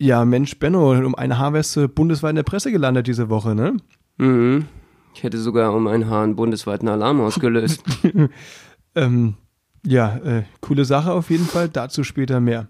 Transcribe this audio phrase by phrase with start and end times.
[0.00, 3.54] Ja, Mensch, Benno, um ein Haar wärst du bundesweit in der Presse gelandet diese Woche,
[3.54, 3.76] ne?
[4.16, 4.66] Mhm.
[5.14, 7.82] Ich hätte sogar um ein Haar einen bundesweiten Alarm ausgelöst.
[8.94, 9.34] ähm,
[9.84, 12.68] ja, äh, coole Sache auf jeden Fall, dazu später mehr.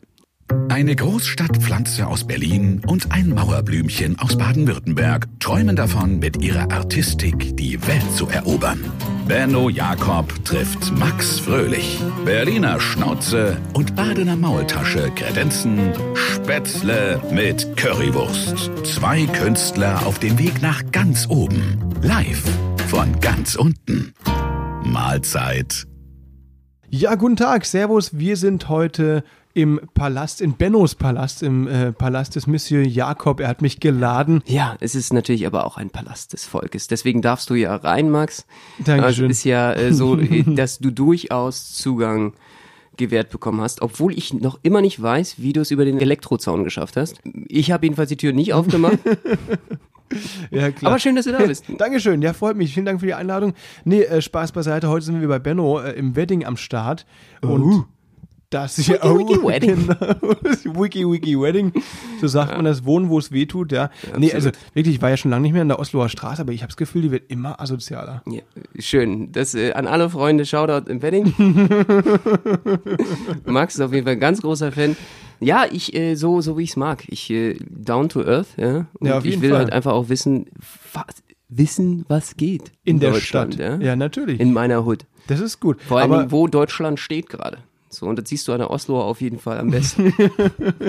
[0.68, 7.86] Eine Großstadtpflanze aus Berlin und ein Mauerblümchen aus Baden-Württemberg träumen davon, mit ihrer Artistik die
[7.86, 8.80] Welt zu erobern.
[9.26, 12.00] Benno Jakob trifft Max Fröhlich.
[12.24, 18.70] Berliner Schnauze und Badener Maultasche kredenzen Spätzle mit Currywurst.
[18.86, 21.78] Zwei Künstler auf dem Weg nach ganz oben.
[22.02, 22.44] Live
[22.88, 24.14] von ganz unten.
[24.82, 25.86] Mahlzeit.
[26.90, 28.16] Ja, guten Tag, Servus.
[28.18, 29.22] Wir sind heute
[29.54, 33.40] im Palast, in Bennos Palast, im äh, Palast des Monsieur Jakob.
[33.40, 34.42] Er hat mich geladen.
[34.46, 36.86] Ja, es ist natürlich aber auch ein Palast des Volkes.
[36.86, 38.46] Deswegen darfst du ja rein, Max.
[38.78, 39.04] Dankeschön.
[39.04, 40.16] Also ist ja äh, so,
[40.46, 42.34] dass du durchaus Zugang
[42.96, 46.64] gewährt bekommen hast, obwohl ich noch immer nicht weiß, wie du es über den Elektrozaun
[46.64, 47.20] geschafft hast.
[47.46, 48.98] Ich habe jedenfalls die Tür nicht aufgemacht.
[50.50, 50.92] Ja, klar.
[50.92, 51.66] Aber schön, dass du da bist.
[51.78, 52.72] Dankeschön, ja, freut mich.
[52.72, 53.52] Vielen Dank für die Einladung.
[53.84, 54.88] Nee, äh, Spaß beiseite.
[54.88, 57.04] Heute sind wir bei Benno äh, im Wedding am Start.
[57.42, 57.84] Und Uh.
[58.50, 59.86] Das hier Wiki, wiki, Wedding.
[59.86, 60.80] Genau.
[60.80, 61.72] wiki, wiki, Wedding.
[62.20, 63.90] So sagt man das Wohnen, wo es weh tut, ja.
[64.16, 66.52] nee, also wirklich, ich war ja schon lange nicht mehr in der Osloer Straße, aber
[66.52, 68.22] ich habe das Gefühl, die wird immer asozialer.
[68.26, 68.40] Ja,
[68.78, 69.32] schön.
[69.32, 71.34] Das äh, an alle Freunde, Shoutout im Wedding.
[73.44, 74.96] Max ist auf jeden Fall ein ganz großer Fan.
[75.40, 77.04] Ja, ich, äh, so, so wie ich es mag.
[77.08, 78.86] Ich, äh, down to earth, ja.
[78.98, 79.58] Und Ja, auf ich jeden will Fall.
[79.60, 80.46] halt einfach auch wissen,
[80.92, 81.04] was,
[81.48, 82.72] wissen, was geht.
[82.84, 83.80] In der Deutschland, Stadt.
[83.80, 83.86] Ja?
[83.88, 84.40] Ja, natürlich.
[84.40, 85.06] In meiner Hood.
[85.28, 85.80] das ist gut.
[85.82, 87.58] Vor Dingen, wo Deutschland steht gerade.
[87.90, 90.12] So, und das siehst du an der Osloer auf jeden Fall am besten.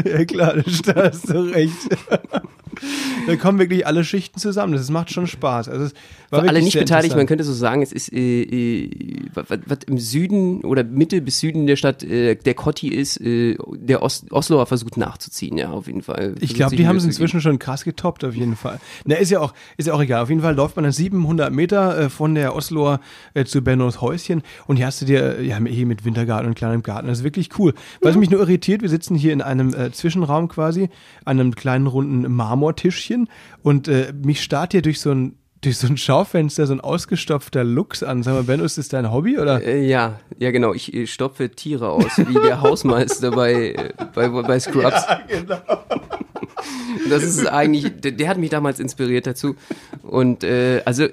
[0.05, 0.55] Ja, klar,
[0.85, 1.89] da hast du recht.
[3.27, 4.73] da kommen wirklich alle Schichten zusammen.
[4.73, 5.69] Das macht schon Spaß.
[5.69, 5.93] Also,
[6.29, 8.89] Für alle nicht beteiligt, man könnte so sagen, es ist, äh, äh,
[9.33, 13.57] was, was im Süden oder Mitte bis Süden der Stadt äh, der Kotti ist, äh,
[13.73, 16.35] der Os Osloer versucht nachzuziehen, ja, auf jeden Fall.
[16.39, 18.79] Ich glaube, die haben es inzwischen schon krass getoppt, auf jeden Fall.
[19.05, 20.23] Na, ist ja auch, ist ja auch egal.
[20.23, 22.99] Auf jeden Fall läuft man dann 700 Meter äh, von der Osloer
[23.33, 26.83] äh, zu Bennos Häuschen und hier hast du dir, ja, hier mit Wintergarten und kleinem
[26.89, 27.07] Garten.
[27.07, 27.73] Das ist wirklich cool.
[28.01, 30.89] Was mich nur irritiert, wir sitzen hier in einem äh, Zwischenraum quasi,
[31.23, 33.29] an einem kleinen runden Marmortischchen
[33.61, 37.63] und äh, mich starrt hier durch so ein durch so ein Schaufenster so ein ausgestopfter
[37.63, 38.23] Lux an.
[38.23, 39.61] Sag mal, Benno, ist das dein Hobby oder?
[39.61, 40.73] Äh, ja, ja genau.
[40.73, 45.05] Ich äh, stopfe Tiere aus, wie der Hausmeister bei, äh, bei, bei Scrubs.
[45.27, 45.57] genau.
[47.09, 49.55] Das ist eigentlich, der, der hat mich damals inspiriert dazu.
[50.03, 51.07] Und äh, also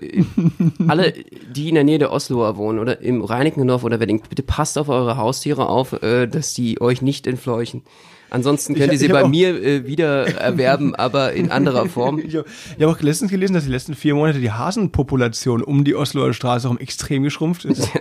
[0.88, 4.78] alle, die in der Nähe der Osloer wohnen oder im Reinickendorf oder Wedding, bitte passt
[4.78, 7.82] auf eure Haustiere auf, äh, dass die euch nicht entfleuchen.
[8.31, 12.19] Ansonsten könnt Ich- ihr sie bei auch- mir äh, wieder erwerben, aber in anderer Form.
[12.19, 12.47] Ich habe
[12.81, 16.64] hab auch letztens gelesen, dass die letzten vier Monate die Hasenpopulation um die Osloer Straße
[16.64, 17.88] herum extrem geschrumpft ist.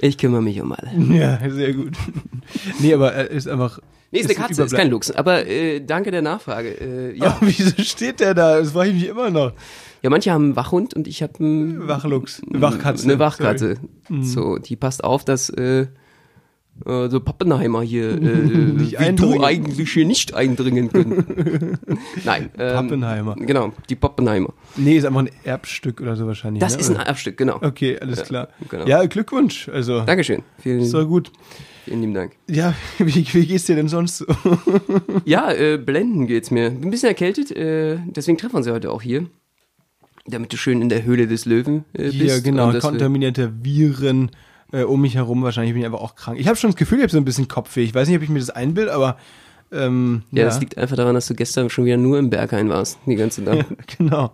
[0.00, 0.90] Ich kümmere mich um alle.
[1.16, 1.94] Ja, sehr gut.
[2.78, 3.80] Nee, aber er ist einfach.
[4.10, 5.10] Nee, ist eine Katze, ist kein Lux.
[5.10, 6.68] Aber äh, danke der Nachfrage.
[6.68, 7.36] Äh, ja.
[7.40, 8.58] Oh, wieso steht der da?
[8.58, 9.52] Das frage ich mich immer noch.
[10.02, 12.42] ja, manche haben einen Wachhund und ich habe einen Wachlux.
[12.48, 13.04] Wachkatze.
[13.04, 13.76] Eine Wachkatze.
[14.08, 14.22] Mhm.
[14.22, 15.86] So, die passt auf, dass äh,
[16.86, 18.18] äh, so Pappenheimer hier, äh,
[18.78, 19.38] wie eindringen.
[19.38, 21.78] du eigentlich hier nicht eindringen können.
[22.24, 22.50] Nein.
[22.58, 23.34] Ähm, Pappenheimer.
[23.36, 24.52] Genau, die Pappenheimer.
[24.76, 26.60] Nee, ist einfach ein Erbstück oder so wahrscheinlich.
[26.60, 26.80] Das ne?
[26.80, 27.58] ist ein Erbstück, genau.
[27.62, 28.48] Okay, alles klar.
[28.68, 28.86] genau.
[28.86, 29.68] Ja, Glückwunsch.
[29.68, 30.42] Also, Dankeschön.
[30.58, 31.30] Vielen, ist doch gut.
[31.84, 32.32] vielen lieben Dank.
[32.48, 34.26] Ja, wie, wie geht's dir denn sonst so?
[35.24, 36.70] Ja, äh, blenden geht's mir.
[36.70, 39.26] Bin ein bisschen erkältet, äh, deswegen treffen wir uns ja heute auch hier.
[40.26, 42.14] Damit du schön in der Höhle des Löwen äh, bist.
[42.14, 44.30] Hier, genau, wir- kontaminierte Viren
[44.72, 45.42] äh, um mich herum.
[45.42, 46.38] Wahrscheinlich bin ich aber auch krank.
[46.38, 47.82] Ich habe schon das Gefühl, ich habe so ein bisschen Kopfweh.
[47.82, 49.16] Ich weiß nicht, ob ich mir das einbilde, aber
[49.70, 52.98] ähm, Ja, das liegt einfach daran, dass du gestern schon wieder nur im Berghain warst,
[53.06, 53.66] die ganze Nacht.
[53.98, 54.32] Genau,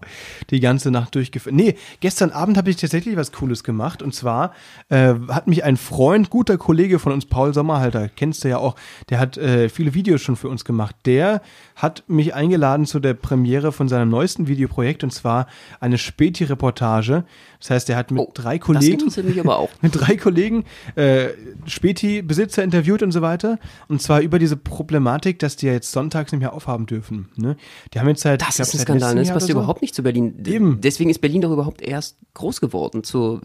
[0.50, 1.54] die ganze Nacht durchgeführt.
[1.54, 4.02] Nee, gestern Abend habe ich tatsächlich was Cooles gemacht.
[4.02, 4.52] Und zwar
[4.90, 8.76] äh, hat mich ein Freund, guter Kollege von uns, Paul Sommerhalter, kennst du ja auch,
[9.10, 10.94] der hat äh, viele Videos schon für uns gemacht.
[11.06, 11.40] Der
[11.76, 15.46] hat mich eingeladen zu der Premiere von seinem neuesten Videoprojekt und zwar
[15.80, 17.24] eine Späti-Reportage.
[17.64, 19.10] Das heißt, er hat mit Oh, drei Kollegen
[19.80, 20.64] mit drei Kollegen
[20.96, 21.28] äh,
[21.64, 23.58] Späti-Besitzer interviewt und so weiter.
[23.88, 27.30] Und zwar über diese Problematik, dass die ja jetzt sonntags nicht mehr aufhaben dürfen.
[27.36, 27.56] Ne?
[27.94, 29.22] Die haben jetzt seit, ich Das glaub, ist ein Skandal, ne?
[29.22, 29.52] das passt so.
[29.52, 30.42] überhaupt nicht zu Berlin.
[30.44, 30.82] Eben.
[30.82, 33.40] Deswegen ist Berlin doch überhaupt erst groß geworden zur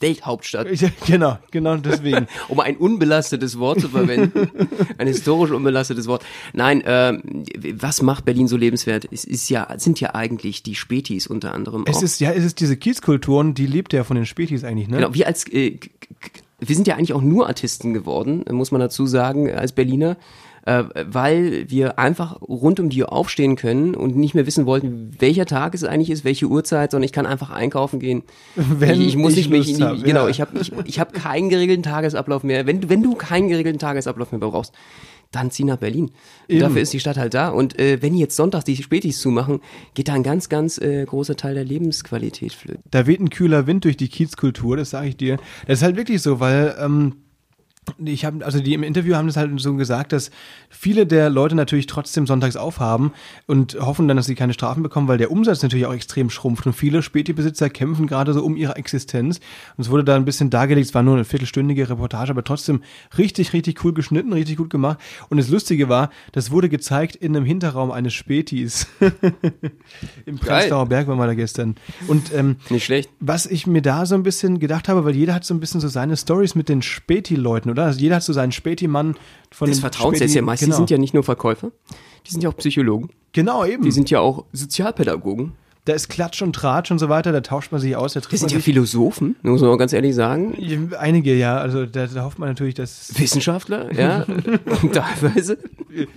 [0.00, 0.68] Welthauptstadt.
[1.06, 2.26] Genau, genau deswegen.
[2.48, 4.50] Um ein unbelastetes Wort zu verwenden.
[4.98, 6.24] ein historisch unbelastetes Wort.
[6.52, 9.08] Nein, ähm, was macht Berlin so lebenswert?
[9.10, 12.02] Es ist ja, sind ja eigentlich die Spätis unter anderem es auch.
[12.02, 14.98] ist, ja, es ist diese Kiezkulturen, die lebt ja von den Spätis eigentlich, ne?
[14.98, 15.78] Genau, wir als äh,
[16.60, 20.16] wir sind ja eigentlich auch nur Artisten geworden, muss man dazu sagen, als Berliner,
[20.68, 25.12] äh, weil wir einfach rund um die Uhr aufstehen können und nicht mehr wissen wollten,
[25.18, 28.22] welcher Tag es eigentlich ist, welche Uhrzeit, sondern ich kann einfach einkaufen gehen.
[28.54, 30.28] Wenn ich, ich muss ich nicht mich hab, genau, ja.
[30.28, 32.66] ich habe ich, ich hab keinen geregelten Tagesablauf mehr.
[32.66, 34.74] Wenn du wenn du keinen geregelten Tagesablauf mehr brauchst,
[35.30, 36.10] dann zieh nach Berlin.
[36.48, 37.48] Dafür ist die Stadt halt da.
[37.48, 39.60] Und äh, wenn die jetzt sonntags die Spätis zumachen,
[39.94, 42.82] geht da ein ganz, ganz äh, großer Teil der Lebensqualität flöten.
[42.90, 45.38] Da weht ein kühler Wind durch die Kiezkultur, das sage ich dir.
[45.66, 47.14] Das ist halt wirklich so, weil ähm,
[48.04, 50.30] ich habe, also die im Interview haben das halt so gesagt, dass
[50.68, 53.12] viele der Leute natürlich trotzdem sonntags aufhaben
[53.46, 56.66] und hoffen dann, dass sie keine Strafen bekommen, weil der Umsatz natürlich auch extrem schrumpft
[56.66, 59.40] und viele Späti-Besitzer kämpfen gerade so um ihre Existenz.
[59.76, 62.82] Und es wurde da ein bisschen dargelegt, es war nur eine viertelstündige Reportage, aber trotzdem
[63.16, 64.98] richtig, richtig cool geschnitten, richtig gut gemacht.
[65.28, 68.86] Und das Lustige war, das wurde gezeigt in einem Hinterraum eines Spätis.
[70.26, 71.76] Im Prenzlauer Berg waren wir da gestern.
[72.06, 73.10] Und ähm, Nicht schlecht.
[73.20, 75.80] was ich mir da so ein bisschen gedacht habe, weil jeder hat so ein bisschen
[75.80, 77.86] so seine Stories mit den Späti-Leuten, oder?
[77.86, 79.16] Also jeder hat so seinen Späti-Mann
[79.50, 80.74] von Das den Vertrauens ist ja meist, genau.
[80.74, 81.70] die sind ja nicht nur Verkäufer,
[82.26, 83.82] die sind ja auch Psychologen, Genau, eben.
[83.84, 85.52] die sind ja auch Sozialpädagogen.
[85.88, 88.40] Da ist Klatsch und Tratsch und so weiter, da tauscht man sich aus, da trifft
[88.40, 88.58] sind ja.
[88.60, 90.56] Philosophen, muss man mal ganz ehrlich sagen.
[90.98, 94.24] Einige, ja, also da, da hofft man natürlich, dass Wissenschaftler, ja,
[94.92, 95.58] teilweise.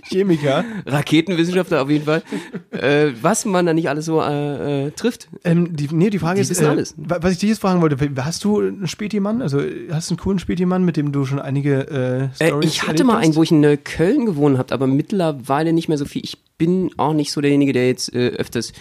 [0.08, 0.64] Chemiker.
[0.86, 2.22] Raketenwissenschaftler auf jeden Fall.
[2.70, 5.28] Äh, was man da nicht alles so äh, äh, trifft.
[5.44, 6.94] Ähm, die, nee, die Frage Die ist, wissen äh, alles.
[6.96, 9.42] wa- was ich dich jetzt fragen wollte, hast du einen Späti-Mann?
[9.42, 9.60] Also
[9.90, 13.04] hast du einen coolen Späti-Mann, mit dem du schon einige äh, Äh, Stories ich hatte
[13.04, 13.24] mal hast?
[13.24, 16.22] einen, wo ich in Köln gewohnt habe, aber mittlerweile nicht mehr so viel.
[16.24, 18.72] Ich bin auch nicht so derjenige, der jetzt äh, öfters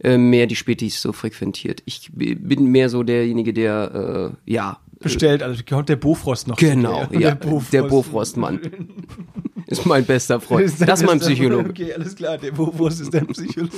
[0.00, 1.82] äh, mehr die Spätis so frequentiert.
[1.86, 4.78] Ich bin mehr so derjenige, der, äh, ja.
[5.00, 6.56] Bestellt, also kommt der Bofrost noch.
[6.56, 7.20] Genau, zu dir.
[7.28, 7.72] ja, Bofrost.
[7.72, 8.60] der Bofrostmann.
[9.66, 10.72] Ist mein bester Freund.
[10.80, 11.68] Das ist mein Psychologe.
[11.68, 13.70] Okay, alles klar, der Bofrost ist dein Psychologe.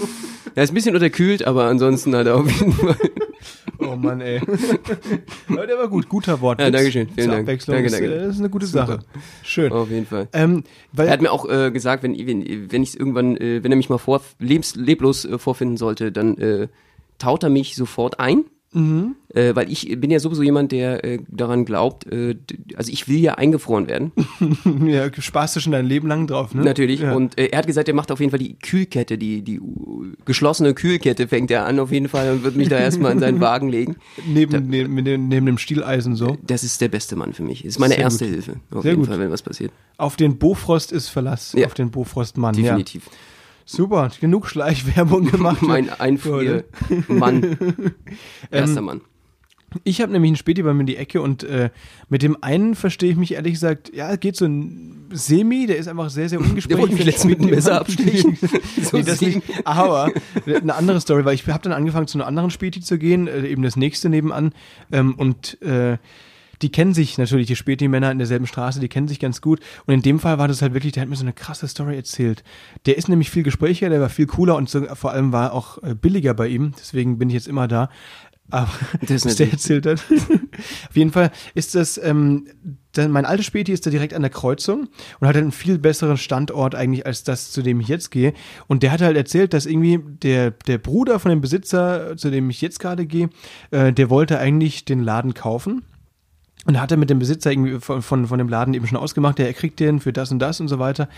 [0.54, 2.94] Er ist ein bisschen unterkühlt, aber ansonsten hat er auf jeden Fall.
[3.80, 4.40] Oh Mann, ey.
[5.48, 6.60] Aber der war gut, guter Wort.
[6.60, 7.40] Ja, danke schön, vielen Dank.
[7.42, 8.14] Abwechslung Danke, ist, danke.
[8.14, 8.86] äh, Das ist eine gute Super.
[8.86, 8.98] Sache.
[9.42, 9.72] Schön.
[9.72, 10.28] Auf jeden Fall.
[10.32, 10.62] Ähm,
[10.96, 13.88] Er hat mir auch äh, gesagt, wenn, wenn, wenn ich irgendwann, äh, wenn er mich
[13.88, 16.68] mal vor, lebens, leblos äh, vorfinden sollte, dann äh,
[17.18, 18.44] taut er mich sofort ein.
[18.72, 19.16] Mhm.
[19.34, 22.36] Äh, weil ich bin ja sowieso jemand, der äh, daran glaubt, äh,
[22.76, 24.12] also ich will ja eingefroren werden,
[24.86, 26.62] ja, sparst du schon dein Leben lang drauf, ne?
[26.62, 27.00] natürlich.
[27.00, 27.14] Ja.
[27.14, 29.60] Und äh, er hat gesagt, er macht auf jeden Fall die Kühlkette, die, die
[30.24, 33.40] geschlossene Kühlkette fängt er an auf jeden Fall und wird mich da erstmal in seinen
[33.40, 33.96] Wagen legen.
[34.24, 36.36] neben, neben, neben, neben dem Stieleisen so.
[36.46, 37.64] Das ist der beste Mann für mich.
[37.64, 38.34] Ist meine Sehr erste gut.
[38.34, 39.08] Hilfe, auf Sehr jeden gut.
[39.10, 39.72] Fall, wenn was passiert.
[39.96, 41.54] Auf den Bofrost ist Verlass.
[41.56, 41.66] Ja.
[41.66, 42.54] Auf den Bofrostmann.
[42.54, 43.06] Definitiv.
[43.06, 43.12] Ja.
[43.76, 45.62] Super, genug Schleichwerbung gemacht.
[45.62, 45.90] Mein.
[45.90, 47.56] Einfrier-Mann.
[48.50, 49.00] Erster Ähm, Mann.
[49.84, 51.70] Ich habe nämlich einen Späti bei mir in die Ecke und äh,
[52.08, 55.86] mit dem einen verstehe ich mich ehrlich gesagt, ja, geht so ein Semi, der ist
[55.86, 56.68] einfach sehr, sehr ungesprächig.
[56.68, 58.36] Der wollte mich letztens mit Späti- Messer abstechen.
[58.82, 59.42] So nee, das nicht.
[59.64, 60.10] Aber
[60.46, 63.46] eine andere Story, weil ich habe dann angefangen zu einer anderen Späti zu gehen, äh,
[63.46, 64.52] eben das nächste nebenan
[64.90, 65.98] ähm, und äh,
[66.62, 69.60] die kennen sich natürlich, die Späti-Männer in derselben Straße, die kennen sich ganz gut.
[69.86, 71.96] Und in dem Fall war das halt wirklich, der hat mir so eine krasse Story
[71.96, 72.42] erzählt.
[72.86, 75.82] Der ist nämlich viel gesprächiger, der war viel cooler und so, vor allem war auch
[75.82, 76.72] äh, billiger bei ihm.
[76.78, 77.88] Deswegen bin ich jetzt immer da.
[78.50, 78.70] Aber
[79.02, 80.04] Das ist was der erzählt hat.
[80.88, 82.46] Auf jeden Fall ist das, ähm,
[82.92, 84.88] dann, mein altes Späti ist da direkt an der Kreuzung
[85.20, 88.34] und hat einen viel besseren Standort eigentlich als das, zu dem ich jetzt gehe.
[88.66, 92.50] Und der hat halt erzählt, dass irgendwie der, der Bruder von dem Besitzer, zu dem
[92.50, 93.30] ich jetzt gerade gehe,
[93.70, 95.82] äh, der wollte eigentlich den Laden kaufen.
[96.66, 99.38] Und hat er mit dem Besitzer irgendwie von, von, von dem Laden eben schon ausgemacht,
[99.38, 101.08] ja, er kriegt den für das und das und so weiter.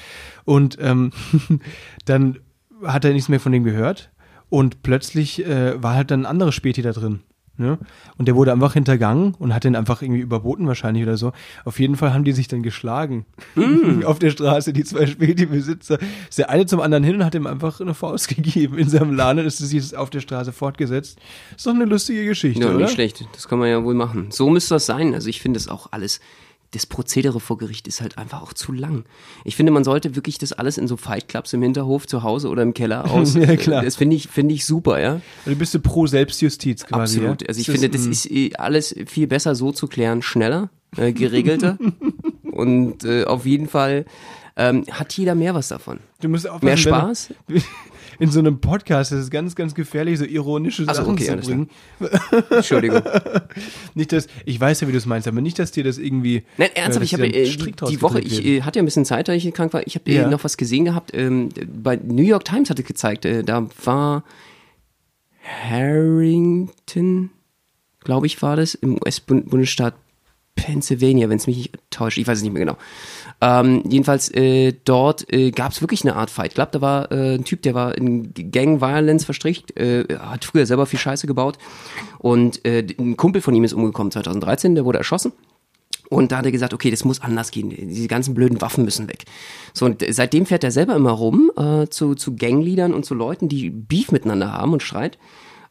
[0.44, 1.10] Und ähm,
[2.04, 2.38] dann
[2.84, 4.10] hat er nichts mehr von dem gehört.
[4.48, 7.20] Und plötzlich äh, war halt dann ein anderes Späti da drin.
[7.58, 7.78] Ne?
[8.16, 11.32] Und der wurde einfach hintergangen und hat den einfach irgendwie überboten wahrscheinlich oder so.
[11.66, 13.26] Auf jeden Fall haben die sich dann geschlagen.
[14.04, 15.98] Auf der Straße, die zwei Späti-Besitzer.
[16.30, 19.14] Ist der eine zum anderen hin und hat ihm einfach eine Faust gegeben in seinem
[19.14, 21.18] Laden und ist sich auf der Straße fortgesetzt.
[21.54, 22.78] Ist doch eine lustige Geschichte, Ja, oder?
[22.78, 23.26] nicht schlecht.
[23.34, 24.30] Das kann man ja wohl machen.
[24.30, 25.12] So müsste das sein.
[25.12, 26.20] Also ich finde es auch alles.
[26.72, 29.04] Das Prozedere vor Gericht ist halt einfach auch zu lang.
[29.44, 32.48] Ich finde, man sollte wirklich das alles in so Fight Clubs im Hinterhof, zu Hause
[32.48, 33.34] oder im Keller aus.
[33.34, 33.82] Ja, klar.
[33.84, 35.20] Das finde ich, finde ich super, ja.
[35.44, 37.18] Du bist du pro Selbstjustiz quasi.
[37.18, 37.42] Absolut.
[37.42, 37.48] Ja?
[37.48, 41.12] Also ich Ist finde, das ist eh alles viel besser so zu klären, schneller, äh,
[41.12, 41.78] geregelter.
[42.52, 44.04] Und äh, auf jeden Fall
[44.56, 46.00] ähm, hat jeder mehr was davon.
[46.20, 47.34] Du musst aufpassen, Mehr wenn du- Spaß?
[48.18, 51.26] In so einem Podcast ist es ganz, ganz gefährlich, so ironische Ach so, Sachen okay,
[51.26, 51.70] zu bringen.
[52.50, 53.02] Entschuldigung.
[53.94, 56.42] Nicht, dass, ich weiß ja, wie du es meinst, aber nicht, dass dir das irgendwie.
[56.56, 58.86] Nein, ernsthaft, äh, ich dass habe äh, die, die Woche, ich äh, hatte ja ein
[58.86, 59.86] bisschen Zeit, da ich krank war.
[59.86, 60.28] Ich habe äh, Ja.
[60.28, 61.10] noch was gesehen gehabt.
[61.14, 61.50] Ähm,
[61.82, 64.24] bei New York Times hatte gezeigt, äh, da war
[65.70, 67.30] Harrington,
[68.00, 69.94] glaube ich, war das, im US-Bundesstaat
[70.54, 72.18] Pennsylvania, wenn es mich nicht täuscht.
[72.18, 72.78] Ich weiß es nicht mehr genau.
[73.40, 76.72] Ähm, jedenfalls äh, dort äh, gab es wirklich eine Art Fight Club.
[76.72, 80.86] Da war äh, ein Typ, der war in Gang Violence verstrickt, äh, hat früher selber
[80.86, 81.58] viel Scheiße gebaut
[82.18, 85.32] und äh, ein Kumpel von ihm ist umgekommen 2013, der wurde erschossen.
[86.08, 87.70] Und da hat er gesagt, okay, das muss anders gehen.
[87.70, 89.24] Diese ganzen blöden Waffen müssen weg.
[89.72, 93.48] So, und seitdem fährt er selber immer rum äh, zu, zu Gangleadern und zu Leuten,
[93.48, 95.16] die Beef miteinander haben und Streit.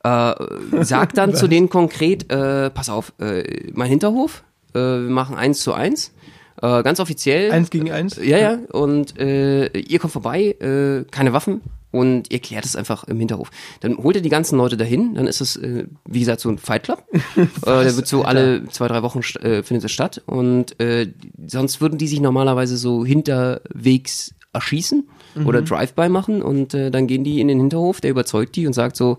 [0.03, 0.33] Äh,
[0.81, 5.61] sagt dann zu denen konkret, äh, pass auf, äh, mein Hinterhof, äh, wir machen eins
[5.61, 6.13] zu eins.
[6.61, 7.51] Äh, ganz offiziell.
[7.51, 8.17] Eins gegen eins?
[8.17, 8.59] Ja, ja.
[8.71, 11.61] Und äh, ihr kommt vorbei, äh, keine Waffen
[11.91, 13.49] und ihr klärt es einfach im Hinterhof.
[13.79, 16.57] Dann holt ihr die ganzen Leute dahin, dann ist es, äh, wie gesagt, so ein
[16.57, 17.03] Fight Club.
[17.35, 20.21] äh, der wird so alle zwei, drei Wochen äh, findet es statt.
[20.25, 21.11] Und äh,
[21.47, 25.07] sonst würden die sich normalerweise so hinterwegs erschießen
[25.45, 28.73] oder Drive-by machen und äh, dann gehen die in den Hinterhof, der überzeugt die und
[28.73, 29.17] sagt so,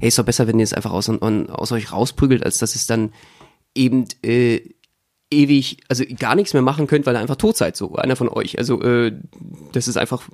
[0.00, 2.74] hey, ist doch besser, wenn ihr es einfach aus, aus, aus euch rausprügelt, als dass
[2.74, 3.12] es dann
[3.74, 4.60] eben äh,
[5.30, 8.28] ewig, also gar nichts mehr machen könnt, weil ihr einfach tot seid, so einer von
[8.28, 8.58] euch.
[8.58, 9.12] Also äh,
[9.72, 10.28] das ist einfach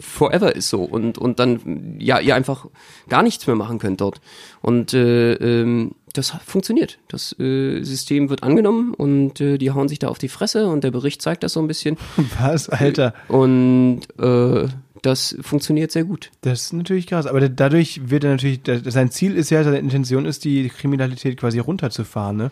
[0.00, 2.66] forever ist so und und dann ja ihr einfach
[3.08, 4.20] gar nichts mehr machen könnt dort
[4.60, 6.98] und äh, ähm, das funktioniert.
[7.08, 10.84] Das äh, System wird angenommen und äh, die hauen sich da auf die Fresse und
[10.84, 11.96] der Bericht zeigt das so ein bisschen
[12.40, 13.14] Was, Alter?
[13.28, 14.68] und äh,
[15.02, 16.30] das funktioniert sehr gut.
[16.42, 17.26] Das ist natürlich krass.
[17.26, 21.58] Aber dadurch wird er natürlich, sein Ziel ist ja, seine Intention ist, die Kriminalität quasi
[21.58, 22.50] runterzufahren, ne?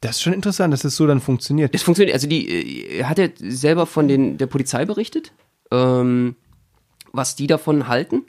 [0.00, 1.74] Das ist schon interessant, dass das so dann funktioniert.
[1.74, 5.32] Es funktioniert, also die äh, er hat ja selber von den der Polizei berichtet,
[5.70, 6.36] ähm,
[7.12, 8.22] was die davon halten.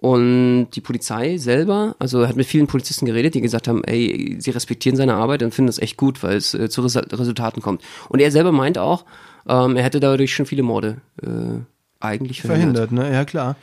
[0.00, 4.36] Und die Polizei selber, also er hat mit vielen Polizisten geredet, die gesagt haben, ey,
[4.38, 7.62] sie respektieren seine Arbeit und finden das echt gut, weil es äh, zu Resu- Resultaten
[7.62, 7.82] kommt.
[8.08, 9.04] Und er selber meint auch,
[9.48, 11.26] ähm, er hätte dadurch schon viele Morde äh,
[11.98, 12.90] eigentlich verhindert.
[12.90, 13.12] Verhindert, ne?
[13.12, 13.56] Ja, klar.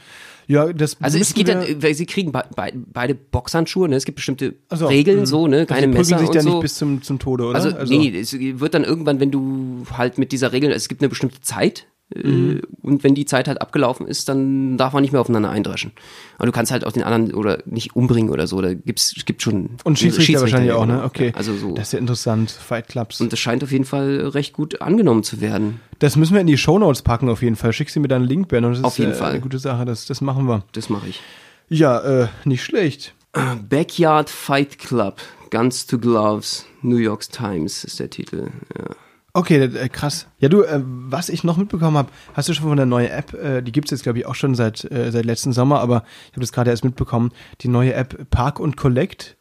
[0.47, 3.95] Ja, das Also es geht dann, sie kriegen be be beide Boxhandschuhe, ne?
[3.95, 5.25] Es gibt bestimmte Ach so, Regeln mhm.
[5.25, 5.65] so, ne?
[5.65, 6.49] Keine also Messer sich und dann so.
[6.49, 7.55] nicht bis zum, zum Tode, oder?
[7.55, 11.09] Also, nee, es wird dann irgendwann, wenn du halt mit dieser Regel, es gibt eine
[11.09, 12.57] bestimmte Zeit, Mhm.
[12.57, 15.91] äh, und wenn die Zeit halt abgelaufen ist, dann darf man nicht mehr aufeinander eindreschen.
[16.37, 19.25] Aber du kannst halt auch den anderen oder nicht umbringen oder so, da gibt's, es
[19.25, 19.71] gibt schon.
[19.83, 21.03] Und Schiedsrichter, wahrscheinlich auch, ne?
[21.03, 21.33] Okay.
[21.35, 21.73] Also so.
[21.73, 22.51] Das ist ja interessant.
[22.51, 23.21] Fight Clubs.
[23.21, 25.79] und das scheint auf jeden Fall recht gut angenommen zu werden.
[25.99, 27.73] das müssen wir in die Shownotes packen, auf jeden Fall.
[27.73, 28.63] Schickst du mir dann einen Link, Ben.
[28.65, 29.31] Und das Auf ist jeden äh, Fall.
[29.31, 29.85] eine gute Sache.
[29.85, 30.63] Das, das machen wir.
[30.73, 31.21] Das mache ich.
[31.69, 33.13] Ja, äh, nicht schlecht.
[33.69, 35.19] Backyard Fight Club,
[35.49, 38.49] Guns to Gloves, New York Times ist der Titel.
[38.77, 38.95] Ja.
[39.35, 40.27] Okay, äh, krass.
[40.39, 43.33] Ja, du, äh, was ich noch mitbekommen habe, hast du schon von der neuen App,
[43.33, 46.31] äh, die gibt's jetzt, glaube ich, auch schon seit, äh, seit letzten Sommer, aber ich
[46.31, 49.34] habe das gerade erst mitbekommen, die neue App Park und Collect.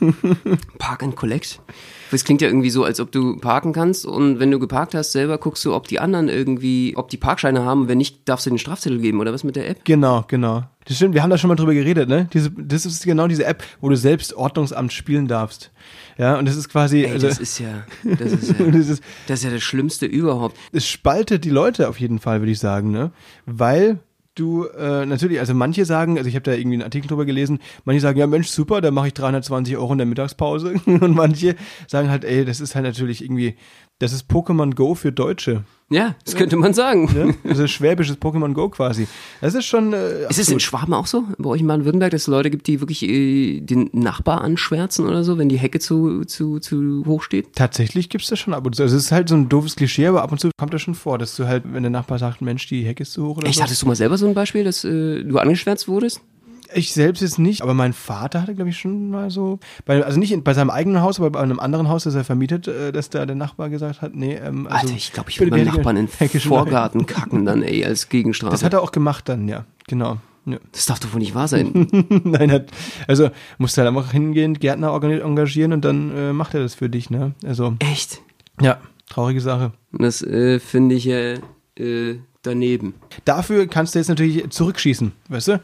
[0.78, 1.60] Park and Collect.
[2.10, 5.12] Das klingt ja irgendwie so, als ob du parken kannst und wenn du geparkt hast,
[5.12, 7.88] selber guckst du, ob die anderen irgendwie, ob die Parkscheine haben.
[7.88, 9.84] Wenn nicht, darfst du den Strafzettel geben oder was mit der App?
[9.84, 10.64] Genau, genau.
[10.84, 12.28] Das stimmt, wir haben da schon mal drüber geredet, ne?
[12.32, 15.70] Diese, das ist genau diese App, wo du selbst Ordnungsamt spielen darfst.
[16.18, 19.02] Ja, und das ist quasi, Ey, also, das ist ja, das ist ja, das ist,
[19.26, 20.56] das ist ja das Schlimmste überhaupt.
[20.72, 23.12] es spaltet die Leute auf jeden Fall, würde ich sagen, ne?
[23.46, 23.98] Weil
[24.34, 27.60] du äh, natürlich, also manche sagen, also ich habe da irgendwie einen Artikel drüber gelesen,
[27.84, 30.74] manche sagen, ja Mensch, super, da mache ich 320 Euro in der Mittagspause.
[30.86, 33.56] Und manche sagen halt, ey, das ist halt natürlich irgendwie,
[33.98, 35.64] das ist Pokémon Go für Deutsche.
[35.90, 37.04] Ja, das könnte man sagen.
[37.14, 37.34] Ne?
[37.44, 39.06] Das ist schwäbisches Pokémon Go quasi.
[39.40, 39.92] Das ist schon.
[39.92, 40.58] Äh, Ist es in.
[40.58, 41.24] Schwaben auch so?
[41.38, 45.22] Bei euch in Baden-Württemberg, dass es Leute gibt, die wirklich äh, den Nachbar anschwärzen oder
[45.22, 47.54] so, wenn die Hecke zu, zu, zu hoch steht?
[47.54, 48.82] Tatsächlich gibt's das schon ab und zu.
[48.82, 50.94] Also es ist halt so ein doofes Klischee, aber ab und zu kommt das schon
[50.94, 53.46] vor, dass du halt, wenn der Nachbar sagt, Mensch, die Hecke ist zu hoch oder
[53.46, 53.62] Echt, so.
[53.62, 56.20] hattest du mal selber so ein Beispiel, dass äh, du angeschwärzt wurdest?
[56.74, 60.18] Ich selbst jetzt nicht, aber mein Vater hatte, glaube ich, schon mal so, bei, also
[60.18, 62.92] nicht in, bei seinem eigenen Haus, aber bei einem anderen Haus, das er vermietet, äh,
[62.92, 65.64] dass da der Nachbar gesagt hat, nee, ähm, also, Alter, ich glaube, ich würde meinem
[65.64, 66.40] die Nachbarn in den.
[66.40, 68.52] Vorgarten kacken dann, ey, als Gegenstrafe.
[68.52, 70.18] Das hat er auch gemacht dann, ja, genau.
[70.46, 70.58] Ja.
[70.72, 71.88] Das darf doch wohl nicht wahr sein.
[72.24, 72.70] Nein, hat,
[73.06, 77.08] also musst halt einfach hingehen, Gärtner engagieren und dann äh, macht er das für dich,
[77.08, 77.34] ne?
[77.44, 78.20] Also, Echt?
[78.60, 78.78] ja,
[79.08, 79.72] traurige Sache.
[79.92, 81.36] Das äh, finde ich ja
[81.78, 82.94] äh, daneben.
[83.24, 85.60] Dafür kannst du jetzt natürlich zurückschießen, weißt du?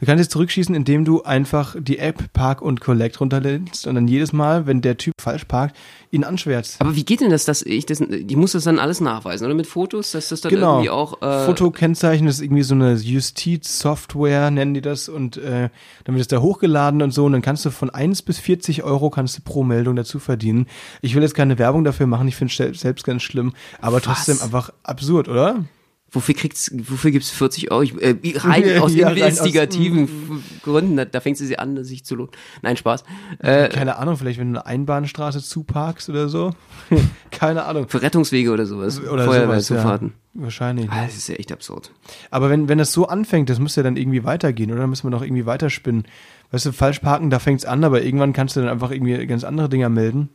[0.00, 4.08] Du kannst jetzt zurückschießen, indem du einfach die App Park und Collect runterlädst und dann
[4.08, 5.76] jedes Mal, wenn der Typ falsch parkt,
[6.10, 6.80] ihn anschwärzt.
[6.80, 9.54] Aber wie geht denn das, dass ich das, ich muss das dann alles nachweisen, oder
[9.54, 10.76] mit Fotos, dass das dann Genau.
[10.76, 15.68] irgendwie auch, äh, Fotokennzeichen das ist irgendwie so eine Justizsoftware, nennen die das, und äh,
[16.04, 18.82] dann wird es da hochgeladen und so, und dann kannst du von 1 bis 40
[18.82, 20.66] Euro kannst du pro Meldung dazu verdienen.
[21.02, 24.40] Ich will jetzt keine Werbung dafür machen, ich finde es selbst ganz schlimm, aber trotzdem
[24.40, 25.64] einfach absurd, oder?
[26.10, 27.82] Wofür kriegt's, wofür gibt's 40 Euro?
[27.82, 31.82] Ich, äh, rein aus Ja, rein aus- investigativen F- Gründen, da, da fängt sie an,
[31.84, 32.32] sich zu lohnen.
[32.62, 33.04] Nein, Spaß.
[33.38, 36.52] Äh, Keine Ahnung, vielleicht wenn du eine Einbahnstraße zuparkst oder so.
[37.30, 37.88] keine Ahnung.
[37.88, 39.00] für Rettungswege oder sowas.
[39.00, 40.08] Oder Feuerwehrzufahrten.
[40.08, 40.14] ja.
[40.44, 40.88] Wahrscheinlich.
[40.90, 41.90] Ah, das ist ja echt absurd.
[42.30, 44.82] Aber wenn, wenn das so anfängt, das muss ja dann irgendwie weitergehen, oder?
[44.82, 46.04] Dann müssen wir doch irgendwie weiterspinnen.
[46.52, 49.42] Weißt du, falsch parken, da fängt's an, aber irgendwann kannst du dann einfach irgendwie ganz
[49.42, 50.28] andere Dinger melden.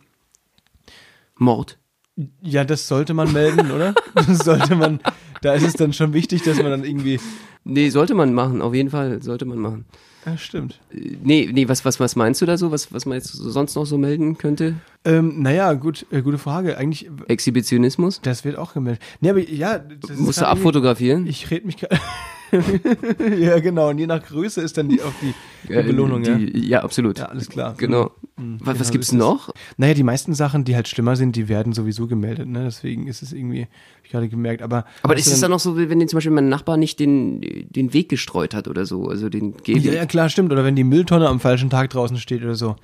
[1.37, 1.77] Mord.
[2.41, 3.93] Ja, das sollte man melden, oder?
[4.15, 4.99] Das sollte man,
[5.41, 7.19] da ist es dann schon wichtig, dass man dann irgendwie,
[7.63, 9.85] Nee, sollte man machen, auf jeden Fall, sollte man machen.
[10.25, 10.79] Ja, stimmt.
[10.93, 12.71] Äh, Nee, nee, was, was, was meinst du da so?
[12.71, 14.75] Was, was man jetzt so- sonst noch so melden könnte?
[15.05, 16.77] Ähm, naja, gut, äh, gute Frage.
[16.77, 18.19] Eigentlich, Exhibitionismus?
[18.23, 19.01] das wird auch gemeldet.
[19.21, 21.27] Nee, aber ja, Musst du irgendwie- abfotografieren?
[21.27, 21.99] Ich red mich gerade.
[23.39, 23.89] ja, genau.
[23.89, 26.35] Und je nach Größe ist dann die, auch die, Äh, Belohnung, ja.
[26.35, 26.83] die, ja.
[26.83, 27.19] absolut.
[27.19, 27.73] Ja, alles klar.
[27.77, 28.11] Genau.
[28.37, 29.19] Mhm, was was genau gibt's ist es.
[29.19, 29.49] noch?
[29.77, 32.47] Naja, die meisten Sachen, die halt schlimmer sind, die werden sowieso gemeldet.
[32.47, 32.63] Ne?
[32.63, 34.61] Deswegen ist es irgendwie, hab ich gerade gemerkt.
[34.61, 37.41] Aber, Aber ist es dann noch so, wenn den zum Beispiel mein Nachbar nicht den,
[37.41, 39.07] den Weg gestreut hat oder so?
[39.07, 39.83] Also den Gehweg?
[39.85, 40.51] Ja, ja, klar, stimmt.
[40.51, 42.75] Oder wenn die Mülltonne am falschen Tag draußen steht oder so.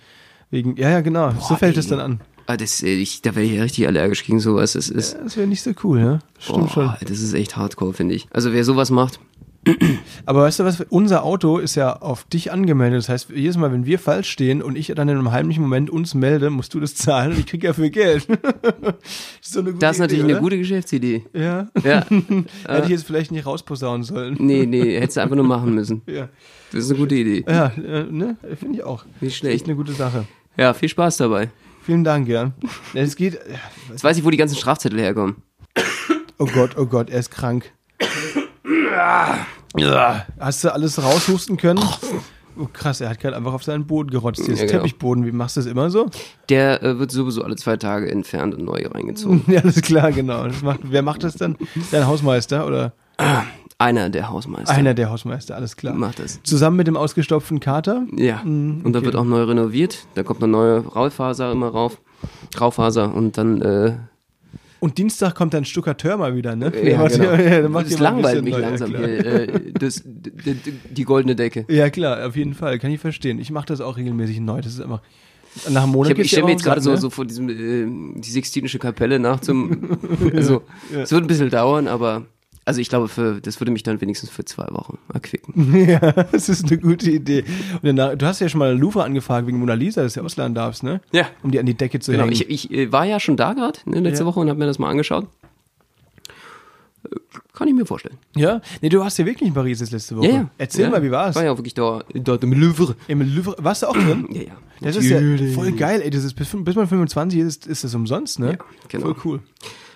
[0.52, 1.32] Wegen, ja, ja, genau.
[1.40, 2.22] so fällt es dann an.
[2.46, 4.74] Ah, das, äh, ich, da wäre ich ja richtig allergisch gegen sowas.
[4.74, 6.20] Das ist, Das wäre nicht so cool, ne?
[6.40, 6.86] Stimmt schon.
[6.86, 8.28] boah, das ist echt hardcore, finde ich.
[8.32, 9.20] Also wer sowas macht,
[10.26, 10.82] Aber weißt du was?
[10.90, 12.98] Unser Auto ist ja auf dich angemeldet.
[13.00, 15.90] Das heißt, jedes Mal, wenn wir falsch stehen und ich dann in einem heimlichen Moment
[15.92, 18.28] uns melde, musst du das zahlen und ich krieg ja viel Geld.
[18.62, 18.96] das
[19.42, 21.26] ist, so eine gute das ist natürlich Idee, eine gute Geschäftsidee.
[21.34, 21.68] Ja.
[21.84, 22.06] Ja.
[22.68, 24.36] Hätte ich jetzt vielleicht nicht rausposaunen sollen.
[24.40, 26.02] nee, nee, hättest du einfach nur machen müssen.
[26.08, 26.30] Ja,
[26.72, 27.46] Das ist eine gute Idee.
[27.48, 28.38] ja äh, ne?
[28.60, 29.06] Finde ich auch.
[29.20, 29.66] Nicht Echt schlecht.
[29.66, 30.26] eine gute Sache.
[30.58, 31.50] Ja, viel Spaß dabei.
[31.84, 32.52] Vielen Dank, ja.
[32.94, 33.40] Es geht.
[33.90, 35.38] Jetzt weiß ich, wo die ganzen Strafzettel herkommen.
[36.38, 37.72] Oh Gott, oh Gott, er ist krank.
[40.40, 41.84] Hast du alles raushusten können?
[42.58, 44.40] Oh, krass, er hat gerade einfach auf seinen Boden gerotzt.
[44.48, 44.80] Jetzt Ja, genau.
[44.80, 46.10] Teppichboden, wie machst du das immer so?
[46.50, 49.44] Der äh, wird sowieso alle zwei Tage entfernt und neu reingezogen.
[49.48, 50.48] Ja, alles klar, genau.
[50.62, 51.58] Macht, wer macht das dann?
[51.92, 52.94] Dein Hausmeister oder
[53.82, 55.94] Einer der Hausmeister einer der Hausmeister, alles klar.
[55.96, 56.40] macht das.
[56.44, 58.06] Zusammen mit dem ausgestopften Kater?
[58.16, 59.06] Ja, Mm, und da okay.
[59.08, 60.06] wird auch neu renoviert.
[60.16, 62.00] Da kommt eine neue Raufaser immer rauf.
[62.60, 63.94] Raufaser und dann, äh,
[64.80, 66.72] Und Dienstag kommt dann Stuckateur mal wieder, ne?
[66.84, 67.24] ja, macht genau.
[67.32, 69.26] ja- ja, der macht das ja langweilt mich ja, langsam hier.
[69.26, 71.66] Äh, das, die goldene Decke.
[71.70, 72.78] Ja, klar, auf jeden Fall.
[72.80, 73.40] Kann ich verstehen.
[73.40, 74.62] Ich mache das auch regelmäßig neu.
[74.62, 75.02] Das ist einfach.
[75.70, 77.26] Nach einem Monat Ich, hab- ich stelle ja mir jetzt gerade so, Sack, so vor
[77.26, 79.98] diesem, äh, die Sixtinische Kapelle nach zum,
[80.34, 80.62] also,
[80.94, 81.02] Ja.
[81.02, 82.24] es wird ein bisschen dauern, aber,
[82.66, 85.74] also ich glaube, für, das würde mich dann wenigstens für zwei Wochen erquicken.
[85.88, 86.00] Ja,
[86.32, 87.44] das ist eine gute Idee.
[87.82, 90.54] Und danach, du hast ja schon mal Louvre angefragt wegen Mona Lisa, dass du ausleihen
[90.54, 91.02] darfst, ne?
[91.12, 91.28] Ja.
[91.44, 92.34] Um die an die Decke zu Genau, hängen.
[92.34, 94.28] ich, ich äh, war ja schon da gerade, ne, letzte Ja.
[94.28, 95.28] Woche und habe mir das mal angeschaut.
[97.04, 97.16] Äh,
[97.54, 98.18] Kann ich mir vorstellen.
[98.36, 98.62] ja?
[98.82, 100.28] Nee, du warst ja wirklich in Paris jetzt letzte Woche.
[100.28, 100.50] Ja, ja.
[100.58, 100.90] Erzähl ja.
[100.92, 101.36] mal, wie war's?
[101.36, 102.96] War ja auch wirklich da, dort im Louvre.
[103.08, 104.28] Im Louvre, warst du auch drin?
[104.32, 104.58] Ja, ja.
[104.82, 105.54] Das ist ja Natürlich.
[105.56, 106.10] voll geil, ey.
[106.10, 108.52] Das ist bis, bis man 25 ist, ist das umsonst, ne?
[108.52, 109.06] Ja, genau.
[109.08, 109.40] Voll cool.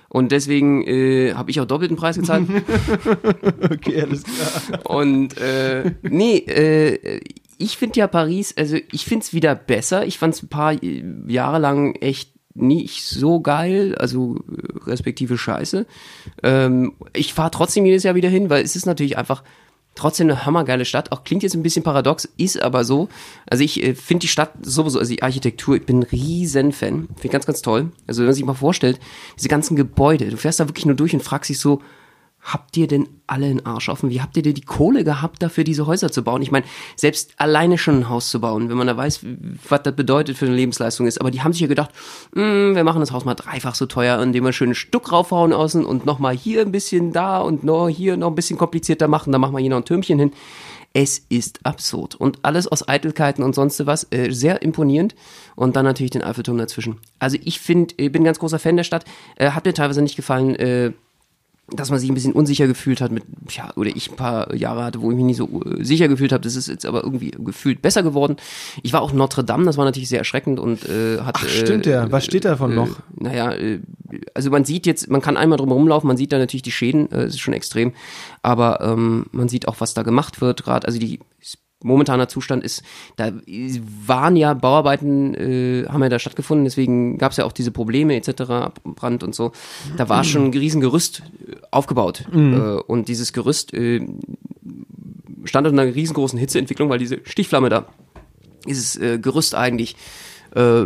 [0.09, 2.47] Und deswegen äh, habe ich auch doppelten Preis gezahlt.
[3.69, 4.85] Okay, alles klar.
[4.85, 7.19] Und äh, nee, äh,
[7.57, 10.05] ich finde ja Paris, also ich finde es wieder besser.
[10.05, 15.37] Ich fand es ein paar äh, Jahre lang echt nicht so geil, also äh, respektive
[15.37, 15.85] scheiße.
[16.43, 19.43] Ähm, ich fahre trotzdem jedes Jahr wieder hin, weil es ist natürlich einfach
[19.95, 21.11] trotzdem eine hammergeile Stadt.
[21.11, 23.09] Auch klingt jetzt ein bisschen paradox, ist aber so.
[23.47, 27.07] Also ich äh, finde die Stadt sowieso, also die Architektur, ich bin ein riesen Fan.
[27.15, 27.91] Finde ganz, ganz toll.
[28.05, 28.99] Also wenn man sich mal vorstellt,
[29.37, 31.81] diese ganzen Gebäude, du fährst da wirklich nur durch und fragst dich so,
[32.45, 34.11] habt ihr denn alle einen Arsch offen?
[34.11, 36.43] Wie habt ihr denn die Kohle gehabt, dafür diese Häuser zu bauen?
[36.43, 39.21] Ich meine, selbst alleine schon ein Haus zu bauen, wenn man da weiß,
[39.67, 41.19] was das bedeutet für eine Lebensleistung ist.
[41.19, 41.89] Aber die haben sich ja gedacht,
[42.33, 45.53] "Mm, wir machen das Haus mal dreifach so teuer, indem wir schön ein Stück raufhauen
[45.53, 49.31] außen und nochmal hier ein bisschen da und noch hier noch ein bisschen komplizierter machen.
[49.31, 50.31] Dann machen wir hier noch ein Türmchen hin.
[50.97, 52.15] Es ist absurd.
[52.15, 54.07] Und alles aus Eitelkeiten und sonst was.
[54.11, 55.13] Äh, sehr imponierend.
[55.57, 57.01] Und dann natürlich den Eiffelturm dazwischen.
[57.19, 59.03] Also ich finde, ich bin ein ganz großer Fan der Stadt.
[59.35, 60.93] Äh, hat mir teilweise nicht gefallen, äh,
[61.71, 64.83] dass man sich ein bisschen unsicher gefühlt hat mit, ja, oder ich ein paar Jahre
[64.83, 66.41] hatte, wo ich mich nicht so äh, sicher gefühlt habe.
[66.41, 68.35] Das ist jetzt aber irgendwie gefühlt besser geworden.
[68.83, 71.37] Ich war auch in Notre Dame, das war natürlich sehr erschreckend und äh, hat.
[71.39, 72.11] Ach, stimmt äh, ja.
[72.11, 72.99] Was steht davon äh, noch?
[73.15, 73.79] Naja, äh,
[74.35, 77.11] also man sieht jetzt, man kann einmal drum rumlaufen, man sieht da natürlich die Schäden,
[77.11, 77.93] äh, es ist schon extrem,
[78.43, 81.19] aber ähm, man sieht auch, was da gemacht wird, gerade, also die
[81.85, 82.83] momentaner Zustand ist,
[83.15, 83.31] da
[84.05, 88.15] waren ja Bauarbeiten, äh, haben ja da stattgefunden, deswegen gab es ja auch diese Probleme
[88.15, 89.51] etc., Brand und so.
[89.97, 94.05] Da war schon ein riesen Gerüst äh, aufgebaut äh, und dieses Gerüst äh,
[95.43, 97.85] stand unter einer riesengroßen Hitzeentwicklung, weil diese Stichflamme da
[98.67, 99.95] dieses äh, Gerüst eigentlich
[100.55, 100.85] äh,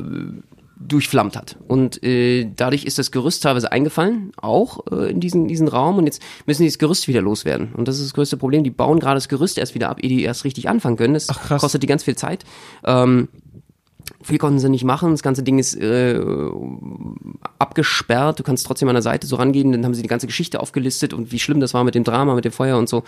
[0.80, 1.58] durchflammt hat.
[1.68, 5.98] Und äh, dadurch ist das Gerüst teilweise eingefallen, auch äh, in diesen, diesen Raum.
[5.98, 7.74] Und jetzt müssen die das Gerüst wieder loswerden.
[7.76, 8.64] Und das ist das größte Problem.
[8.64, 11.14] Die bauen gerade das Gerüst erst wieder ab, ehe die erst richtig anfangen können.
[11.14, 12.46] Das Ach, kostet die ganz viel Zeit.
[12.86, 13.28] Ähm,
[14.22, 15.12] viel konnten sie nicht machen.
[15.12, 16.20] Das ganze Ding ist äh,
[17.58, 18.40] abgesperrt.
[18.40, 19.72] Du kannst trotzdem an der Seite so rangehen.
[19.72, 22.36] Dann haben sie die ganze Geschichte aufgelistet und wie schlimm das war mit dem Drama,
[22.36, 23.04] mit dem Feuer und so.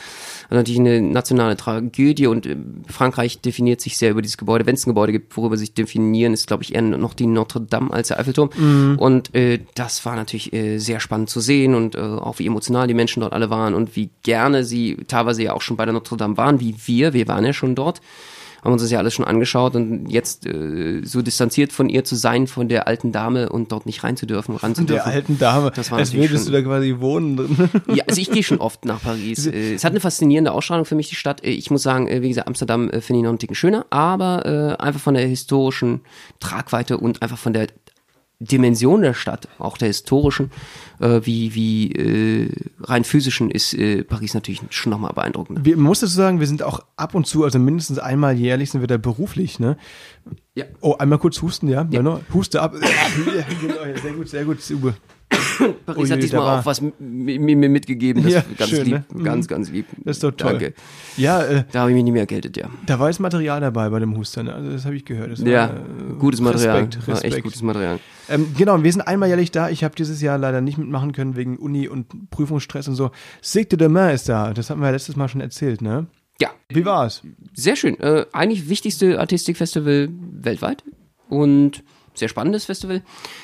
[0.50, 2.56] Also natürlich eine nationale Tragödie und äh,
[2.88, 4.66] Frankreich definiert sich sehr über dieses Gebäude.
[4.66, 7.28] Wenn es ein Gebäude gibt, worüber sie sich definieren, ist glaube ich eher noch die
[7.28, 8.50] Notre Dame als der Eiffelturm.
[8.98, 12.88] Und äh, das war natürlich äh, sehr spannend zu sehen und äh, auch wie emotional
[12.88, 15.94] die Menschen dort alle waren und wie gerne sie teilweise ja auch schon bei der
[15.94, 17.14] Notre Dame waren, wie wir.
[17.14, 18.02] Wir waren ja schon dort.
[18.64, 22.16] Haben uns das ja alles schon angeschaut und jetzt äh, so distanziert von ihr zu
[22.16, 25.10] sein, von der alten Dame und dort nicht rein zu dürfen, ran zu Der dürfen.
[25.12, 25.72] alten Dame.
[25.76, 27.70] Das war Als würdest du schon- da quasi wohnen.
[27.94, 29.48] Ja, also ich gehe schon oft nach Paris.
[29.48, 31.44] Äh, Es hat eine faszinierende Ausstrahlung für mich, die Stadt.
[31.44, 33.86] Äh, Ich muss sagen, äh, wie gesagt, Amsterdam äh, finde ich noch einen Ticken schöner,
[33.90, 34.46] aber
[34.80, 36.02] äh, einfach von der historischen
[36.40, 37.68] Tragweite und einfach von der
[38.42, 40.52] Dimension der Stadt, auch der historischen,
[41.00, 42.50] äh, wie, wie äh,
[42.82, 45.64] rein physischen, ist äh, Paris natürlich schon nochmal beeindruckender.
[45.64, 48.72] Wir, man muss dazu sagen, wir sind auch ab und zu, also mindestens einmal jährlich
[48.72, 49.78] sind wir da beruflich, ne?
[50.56, 50.66] Ja.
[50.82, 51.82] Oh, einmal kurz husten, ja?
[51.82, 51.84] ja.
[51.84, 52.74] Benno, Huste ab.
[53.62, 54.96] genau, sehr gut, sehr gut, Uwe.
[55.86, 58.24] Paris je, hat diesmal auch was mir mitgegeben.
[58.24, 59.06] Das Ja, ist ganz schön, lieb, ne?
[59.14, 59.24] Mhm.
[59.24, 59.86] ganz, ganz lieb.
[60.04, 60.52] Das ist doch toll.
[60.54, 60.74] Danke.
[61.16, 62.70] Ja, äh, Da habe ich mich nicht mehr erkältet, ja.
[62.86, 64.54] da war jetzt Material dabei bei dem Huster, ne?
[64.54, 65.32] Also das habe ich gehört.
[65.32, 66.78] Das Ja, war, äh, gutes Material.
[66.84, 67.44] Respekt, War echt Respekt.
[67.44, 68.00] gutes Material.
[68.32, 69.70] Ähm, genau, wir sind einmal jährlich da.
[69.70, 73.12] Ich habe dieses Jahr leider nicht mitmachen können wegen Uni und Prüfungsstress und so.
[73.42, 74.54] Sig de Demain ist da.
[74.54, 76.08] Das hatten wir ja letztes Mal schon erzählt, ne?
[76.40, 77.22] Ja, Wie war's?
[77.54, 78.00] sehr schön.
[78.00, 80.84] Äh, eigentlich wichtigste Artistikfestival weltweit
[81.30, 81.84] und
[82.22, 83.02] sehr spannendes Festival.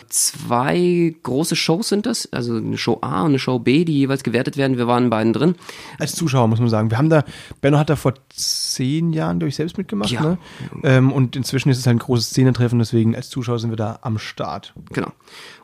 [0.07, 4.23] Zwei große Shows sind das, also eine Show A und eine Show B, die jeweils
[4.23, 4.77] gewertet werden.
[4.77, 5.55] Wir waren beiden drin.
[5.99, 6.89] Als Zuschauer muss man sagen.
[6.89, 7.23] Wir haben da,
[7.59, 10.21] Benno hat da vor zehn Jahren durch selbst mitgemacht, Ja.
[10.21, 10.37] ne?
[10.83, 13.99] Ähm, und inzwischen ist es halt ein großes Szenetreffen, deswegen als Zuschauer sind wir da
[14.01, 14.73] am Start.
[14.93, 15.11] Genau.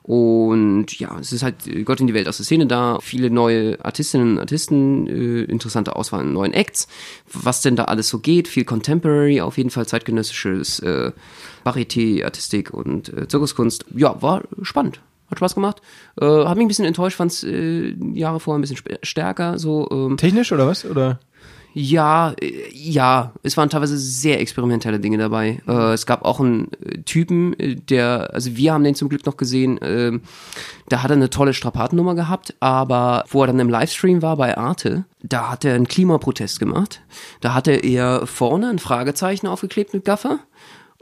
[0.03, 3.29] Und ja, es ist halt äh, Gott in die Welt aus der Szene da, viele
[3.29, 6.89] neue Artistinnen und Artisten, äh, interessante Auswahl an neuen Acts,
[7.31, 11.13] was denn da alles so geht, viel Contemporary, auf jeden Fall zeitgenössisches äh,
[11.63, 13.85] Varieté, Artistik und äh, Zirkuskunst.
[13.95, 14.99] Ja, war spannend.
[15.31, 15.81] Hat Spaß gemacht.
[16.19, 19.57] Äh, hat mich ein bisschen enttäuscht, fand es äh, Jahre vorher ein bisschen stärker.
[19.57, 20.83] So, ähm, Technisch oder was?
[20.85, 21.19] Oder?
[21.73, 25.61] Ja, äh, ja, es waren teilweise sehr experimentelle Dinge dabei.
[25.67, 29.25] Äh, es gab auch einen äh, Typen, äh, der, also wir haben den zum Glück
[29.25, 30.21] noch gesehen, ähm,
[30.89, 34.57] da hat er eine tolle Strapatennummer gehabt, aber wo er dann im Livestream war bei
[34.57, 37.01] Arte, da hat er einen Klimaprotest gemacht.
[37.41, 40.39] Da hatte er vorne ein Fragezeichen aufgeklebt mit Gaffer.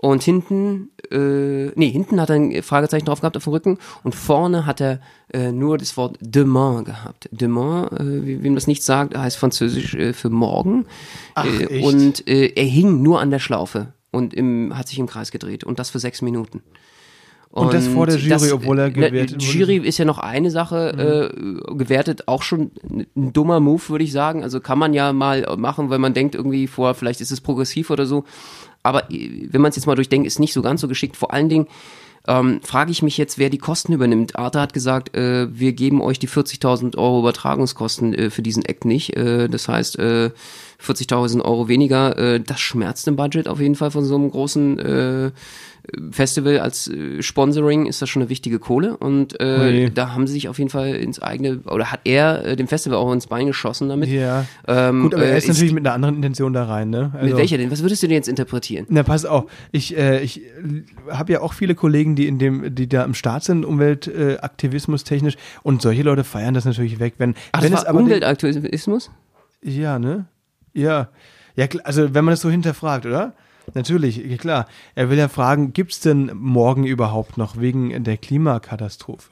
[0.03, 4.15] Und hinten, äh, nee, hinten hat er ein Fragezeichen drauf gehabt auf dem Rücken und
[4.15, 4.99] vorne hat er
[5.31, 7.29] äh, nur das Wort demain gehabt.
[7.31, 10.85] Demain, äh, wie- wem das nicht sagt, heißt französisch äh, für morgen.
[11.35, 11.85] Ach, äh, echt?
[11.85, 15.63] und äh, er hing nur an der Schlaufe und im, hat sich im Kreis gedreht
[15.63, 16.63] und das für sechs Minuten.
[17.51, 19.57] Und das vor der Jury, obwohl er äh, gewertet Die wurde?
[19.73, 24.13] Jury ist ja noch eine Sache, äh, gewertet auch schon ein dummer Move, würde ich
[24.13, 24.41] sagen.
[24.41, 27.89] Also kann man ja mal machen, weil man denkt irgendwie vor, vielleicht ist es progressiv
[27.89, 28.23] oder so.
[28.83, 31.17] Aber äh, wenn man es jetzt mal durchdenkt, ist nicht so ganz so geschickt.
[31.17, 31.67] Vor allen Dingen
[32.27, 34.35] ähm, frage ich mich jetzt, wer die Kosten übernimmt.
[34.35, 38.85] Arte hat gesagt, äh, wir geben euch die 40.000 Euro Übertragungskosten äh, für diesen Act
[38.85, 39.15] nicht.
[39.17, 40.29] Äh, das heißt, äh,
[40.83, 44.79] 40.000 Euro weniger, äh, das schmerzt im Budget auf jeden Fall von so einem großen
[44.79, 45.31] äh,
[46.11, 49.91] Festival als äh, Sponsoring ist das schon eine wichtige Kohle und äh, Ui.
[49.93, 52.97] da haben sie sich auf jeden Fall ins eigene oder hat er äh, dem Festival
[52.97, 54.09] auch ins Bein geschossen damit.
[54.09, 54.45] Ja.
[54.67, 57.11] Ähm, Gut, aber er äh, ist natürlich mit einer anderen Intention da rein, ne?
[57.13, 57.71] mit Also- welcher denn?
[57.71, 58.85] Was würdest du denn jetzt interpretieren?
[58.89, 59.45] Na, pass auf.
[59.71, 60.41] Ich, äh, ich
[61.09, 64.39] habe ja auch viele Kollegen, die in dem, die da im Start sind, Umweltaktivismus äh,
[64.41, 65.35] Aktivismus technisch.
[65.63, 67.15] Und solche Leute feiern das natürlich weg.
[67.17, 69.11] Wenn, Ach, wenn das es aber Umweltaktivismus?
[69.63, 70.25] Ja, ne?
[70.73, 71.09] Ja.
[71.55, 73.33] Ja, also wenn man das so hinterfragt, oder?
[73.73, 74.67] Natürlich, klar.
[74.95, 79.31] Er will ja fragen, gibt's denn morgen überhaupt noch wegen der Klimakatastrophe?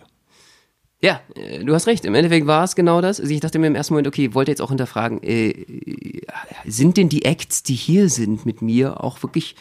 [1.01, 2.05] Ja, äh, du hast recht.
[2.05, 3.19] Im Endeffekt war es genau das.
[3.19, 5.65] Also ich dachte mir im ersten Moment, okay, wollte jetzt auch hinterfragen, äh,
[6.65, 9.55] sind denn die Acts, die hier sind mit mir, auch wirklich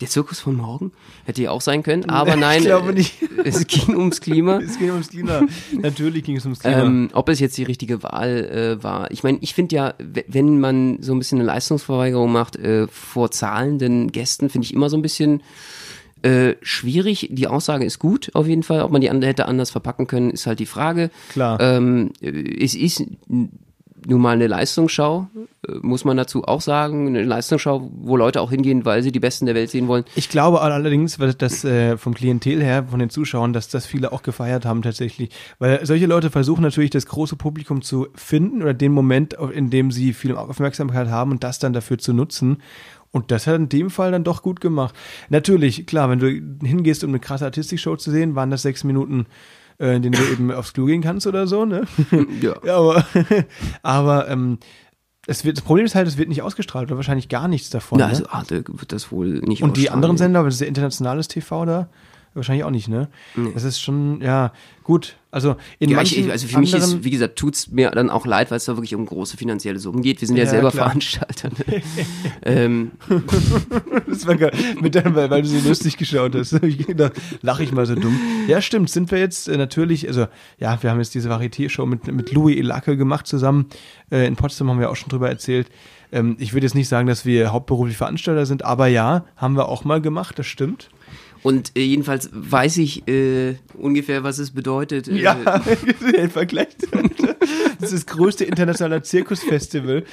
[0.00, 0.92] der Zirkus von morgen?
[1.24, 3.14] Hätte ja auch sein können, aber Ich nein, glaube äh, nicht.
[3.44, 4.58] es ging ums Klima.
[4.68, 5.42] Es ging ums Klima.
[5.72, 6.82] Natürlich ging es ums Klima.
[6.82, 9.10] Ähm, ob es jetzt die richtige Wahl äh, war.
[9.10, 13.30] Ich meine, ich finde ja, wenn man so ein bisschen eine Leistungsverweigerung macht äh, vor
[13.30, 15.42] zahlenden Gästen, finde ich immer so ein bisschen
[16.22, 17.28] äh, schwierig.
[17.30, 18.82] Die Aussage ist gut, auf jeden Fall.
[18.82, 21.10] Ob man die hätte anders verpacken können, ist halt die Frage.
[21.30, 21.60] Klar.
[21.60, 23.04] Ähm, äh, es ist
[24.08, 25.28] nun mal eine Leistungsschau,
[25.68, 27.08] äh, muss man dazu auch sagen.
[27.08, 30.04] Eine Leistungsschau, wo Leute auch hingehen, weil sie die Besten der Welt sehen wollen.
[30.14, 34.12] Ich glaube allerdings, weil das äh, vom Klientel her, von den Zuschauern, dass das viele
[34.12, 35.28] auch gefeiert haben tatsächlich.
[35.58, 39.90] Weil solche Leute versuchen natürlich das große Publikum zu finden oder den Moment, in dem
[39.90, 42.62] sie viel Aufmerksamkeit haben und das dann dafür zu nutzen.
[43.10, 44.94] Und das hat in dem Fall dann doch gut gemacht.
[45.28, 46.28] Natürlich, klar, wenn du
[46.66, 49.26] hingehst, um eine krasse Artistikshow zu sehen, waren das sechs Minuten,
[49.78, 51.84] äh, in denen du eben aufs Klo gehen kannst oder so, ne?
[52.40, 52.56] Ja.
[52.64, 53.06] Ja, aber,
[53.82, 54.58] aber ähm,
[55.26, 57.98] es wird, das Problem ist halt, es wird nicht ausgestrahlt oder wahrscheinlich gar nichts davon.
[57.98, 58.12] Na, ne?
[58.12, 61.28] also Arte wird das wohl nicht Und die anderen Sender, weil das ist ja internationales
[61.28, 61.88] TV da,
[62.34, 63.08] wahrscheinlich auch nicht, ne?
[63.52, 64.52] Das ist schon, ja,
[64.84, 65.17] gut.
[65.30, 68.24] Also in Ja, manchen ich, also für mich ist, wie gesagt, tut's mir dann auch
[68.24, 70.22] leid, weil es da wirklich um große finanzielle Summen geht.
[70.22, 70.86] Wir sind ja, Ja, selber klar.
[70.86, 71.50] Veranstalter.
[71.50, 71.82] Ne?
[72.42, 72.92] ähm,
[74.06, 76.54] das war geil, mit deinem, weil, weil du sie lustig geschaut hast.
[76.54, 77.12] hab ich gedacht,
[77.42, 78.18] lach ich mal so dumm.
[78.46, 82.06] Ja, stimmt, sind wir jetzt äh, natürlich, also ja, wir haben jetzt diese Varieté-Show mit,
[82.10, 83.66] mit Louis Elake gemacht zusammen.
[84.10, 85.68] Äh, in Potsdam haben wir auch schon drüber erzählt.
[86.10, 89.68] Ähm, ich würde jetzt nicht sagen, dass wir hauptberuflich Veranstalter sind, aber ja, haben wir
[89.68, 90.88] auch mal gemacht, das stimmt.
[91.42, 95.08] Und äh, jedenfalls weiß ich äh, ungefähr, was es bedeutet.
[95.08, 95.36] Äh, Ja,
[96.16, 96.68] im Vergleich.
[97.80, 100.04] Das ist das größte internationale Zirkusfestival,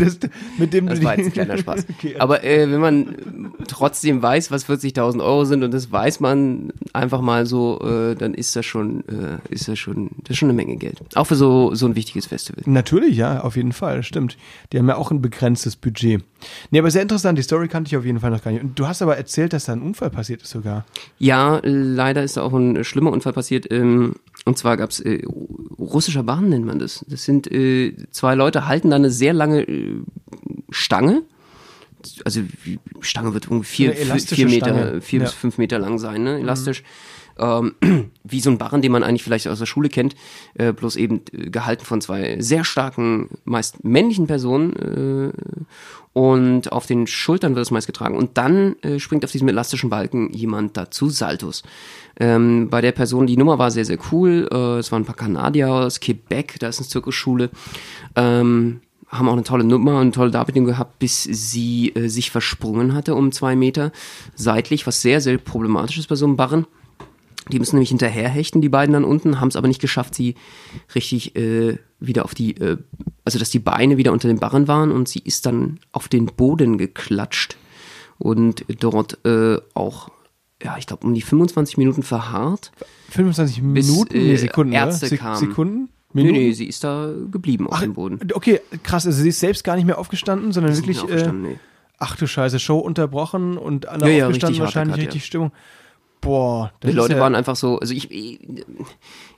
[0.00, 0.18] das,
[0.58, 1.86] mit dem Das war jetzt ein kleiner Spaß.
[1.96, 6.72] Okay, Aber äh, wenn man trotzdem weiß, was 40.000 Euro sind und das weiß man
[6.92, 10.48] einfach mal so, äh, dann ist das schon, äh, ist das schon, das ist schon
[10.50, 11.00] eine Menge Geld.
[11.14, 12.62] Auch für so so ein wichtiges Festival.
[12.66, 14.36] Natürlich, ja, auf jeden Fall, stimmt.
[14.72, 16.22] Die haben ja auch ein begrenztes Budget.
[16.70, 18.62] Nee, aber sehr interessant, die Story kannte ich auf jeden Fall noch gar nicht.
[18.62, 20.84] Und du hast aber erzählt, dass da ein Unfall passiert ist sogar.
[21.18, 23.70] Ja, leider ist da auch ein schlimmer Unfall passiert.
[23.70, 24.14] Ähm,
[24.46, 25.22] und zwar gab's äh,
[25.78, 27.04] russischer Bahn nennt man das.
[27.08, 30.02] Das sind äh, zwei Leute halten da eine sehr lange äh,
[30.70, 31.22] Stange.
[32.24, 35.00] Also die Stange wird ungefähr vier, vier Meter, Stange.
[35.00, 35.24] vier Ja.
[35.26, 36.38] bis fünf Meter lang sein, ne?
[36.38, 36.84] Elastisch.
[37.38, 37.74] Ähm,
[38.24, 40.14] wie so ein Barren, den man eigentlich vielleicht aus der Schule kennt,
[40.54, 44.72] äh, bloß eben äh, gehalten von zwei sehr starken, meist männlichen Personen.
[44.76, 45.32] Äh,
[46.16, 48.16] und auf den Schultern wird es meist getragen.
[48.16, 51.62] Und dann äh, springt auf diesem elastischen Balken jemand dazu, Saltos.
[52.18, 54.48] Ähm, bei der Person, die Nummer war sehr, sehr cool.
[54.50, 57.50] Äh, es waren ein paar Kanadier aus Quebec, da ist eine Zirkusschule.
[58.14, 62.30] Ähm, haben auch eine tolle Nummer und eine tolle Darbietung gehabt, bis sie äh, sich
[62.30, 63.92] versprungen hatte um zwei Meter
[64.34, 66.64] seitlich, was sehr, sehr problematisch ist bei so einem Barren.
[67.52, 70.34] Die müssen nämlich hinterherhechten, die beiden dann unten, haben es aber nicht geschafft, sie
[70.94, 72.76] richtig äh, wieder auf die, äh,
[73.24, 76.26] also dass die Beine wieder unter den Barren waren und sie ist dann auf den
[76.26, 77.56] Boden geklatscht
[78.18, 80.08] und dort äh, auch,
[80.62, 82.72] ja, ich glaube, um die 25 Minuten verharrt.
[83.10, 85.06] 25 Bis, Minuten, äh, nee, Sekunden, Ärzte?
[85.06, 85.38] Sek- kamen.
[85.38, 85.88] Sekunden?
[86.12, 86.38] Nee, Minuten?
[86.46, 88.18] nee, sie ist da geblieben auf dem Boden.
[88.32, 91.42] Okay, krass, also sie ist selbst gar nicht mehr aufgestanden, sondern nicht wirklich, äh, aufgestanden,
[91.42, 91.58] nee.
[91.98, 95.22] ach du Scheiße, Show unterbrochen und alle Ja, ja, aufgestanden, richtig harter wahrscheinlich Cut, richtig
[95.22, 95.26] ja.
[95.26, 95.52] Stimmung.
[96.26, 98.40] Boah, das Die ist Leute ja, waren einfach so, also ich, ich,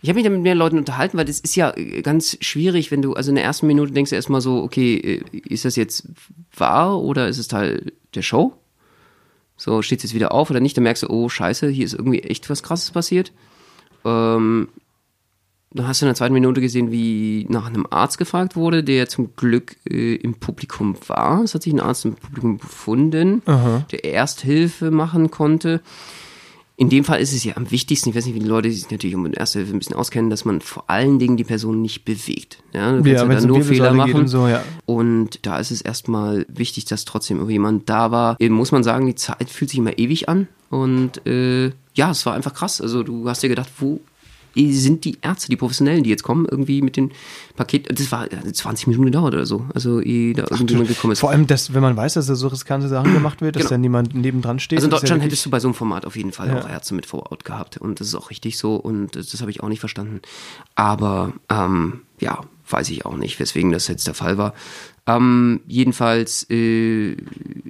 [0.01, 2.91] ich habe mich da mit mehr Leuten unterhalten, weil das ist ja äh, ganz schwierig,
[2.91, 5.77] wenn du, also in der ersten Minute denkst du erstmal so, okay, äh, ist das
[5.77, 6.09] jetzt
[6.57, 8.55] wahr oder ist es Teil der Show?
[9.57, 10.77] So, steht jetzt wieder auf oder nicht?
[10.77, 13.33] Dann merkst du, oh scheiße, hier ist irgendwie echt was krasses passiert.
[14.05, 14.69] Ähm,
[15.73, 19.09] dann hast du in der zweiten Minute gesehen, wie nach einem Arzt gefragt wurde, der
[19.09, 21.43] zum Glück äh, im Publikum war.
[21.43, 23.43] Es hat sich ein Arzt im Publikum befunden,
[23.91, 25.83] der Ersthilfe machen konnte.
[26.79, 28.89] In dem Fall ist es ja am wichtigsten, ich weiß nicht, wie die Leute sich
[28.89, 32.05] natürlich um Erste Hilfe ein bisschen auskennen, dass man vor allen Dingen die Person nicht
[32.05, 32.63] bewegt.
[32.73, 34.15] Ja, du kannst ja, ja, dann nur Fehler machen.
[34.15, 34.63] und so, ja.
[34.87, 38.37] Und da ist es erstmal wichtig, dass trotzdem jemand da war.
[38.39, 40.47] Eben muss man sagen, die Zeit fühlt sich immer ewig an.
[40.71, 42.81] Und äh, ja, es war einfach krass.
[42.81, 44.01] Also du hast dir gedacht, wo
[44.73, 47.11] sind die Ärzte, die Professionellen, die jetzt kommen, irgendwie mit dem
[47.57, 47.89] Paket.
[47.99, 49.67] Das war äh, 20 Minuten gedauert oder so.
[49.75, 51.21] Also ehe da irgendjemand gekommen ist.
[51.21, 53.71] Vor allem, dass, wenn man weiß, dass da so riskante Sachen gemacht wird, dass Genau.
[53.71, 54.79] da niemand nebendran steht.
[54.79, 56.59] Also in ja Deutschland wirklich- hättest du bei so einem Format auf jeden Fall Ja.
[56.61, 57.77] auch Ärzte mit vor Ort gehabt.
[57.79, 58.77] Und das ist auch richtig so.
[58.77, 60.21] Und das, das habe ich auch nicht verstanden.
[60.75, 62.41] Aber ähm, ja,
[62.71, 64.55] weiß ich auch nicht, weswegen das jetzt der Fall war.
[65.09, 67.17] Ähm, jedenfalls, äh,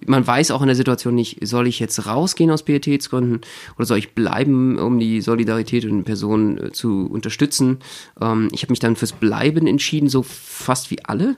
[0.07, 3.43] man weiß auch in der Situation nicht, soll ich jetzt rausgehen aus Pietätsgründen
[3.77, 7.79] oder soll ich bleiben, um die Solidarität und Personen äh, zu unterstützen.
[8.21, 11.37] Ähm, ich habe mich dann fürs Bleiben entschieden, so fast wie alle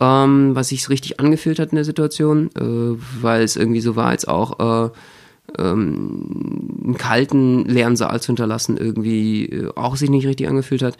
[0.00, 4.08] ähm, was sich richtig angefühlt hat in der Situation, äh, weil es irgendwie so war,
[4.08, 4.90] als auch äh,
[5.58, 10.96] ähm, einen kalten, leeren Saal zu hinterlassen, irgendwie äh, auch sich nicht richtig angefühlt hat.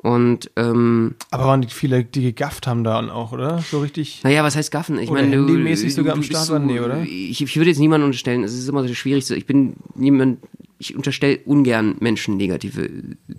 [0.00, 3.58] Und ähm, Aber waren die viele, die gegafft haben da auch, oder?
[3.58, 4.20] So richtig.
[4.22, 4.98] naja, was heißt Gaffen?
[4.98, 6.66] Ich meine, du, du, sogar am Start waren?
[6.66, 7.02] Nee, oder?
[7.02, 9.28] Ich, ich würde jetzt niemanden unterstellen, es ist immer so schwierig.
[9.30, 10.38] Ich bin niemand,
[10.78, 12.88] ich unterstelle ungern Menschen negative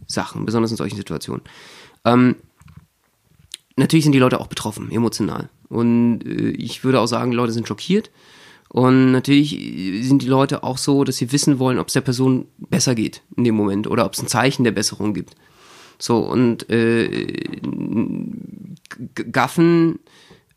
[0.06, 1.43] Sachen, besonders in solchen Situationen.
[2.04, 2.36] Ähm,
[3.78, 5.50] natürlich sind die Leute auch betroffen, emotional.
[5.69, 8.12] Und äh, ich würde auch sagen, die Leute sind schockiert.
[8.69, 9.49] Und natürlich
[10.05, 13.23] sind die Leute auch so, dass sie wissen wollen, ob es der Person besser geht
[13.36, 15.36] in dem Moment oder ob es ein Zeichen der Besserung gibt.
[15.97, 17.60] So, und äh,
[19.32, 19.99] Gaffen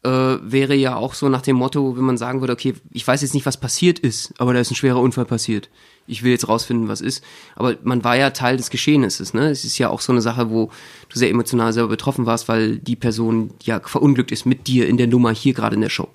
[0.05, 3.22] äh, wäre ja auch so nach dem Motto, wenn man sagen würde, okay, ich weiß
[3.22, 5.70] jetzt nicht, was passiert ist, aber da ist ein schwerer Unfall passiert.
[6.07, 7.25] Ich will jetzt rausfinden, was ist.
[7.57, 9.48] Aber man war ja Teil des Geschehnisses, ne?
[9.48, 10.70] Es ist ja auch so eine Sache, wo
[11.09, 14.96] du sehr emotional selber betroffen warst, weil die Person ja verunglückt ist mit dir in
[14.96, 16.09] der Nummer hier gerade in der Show.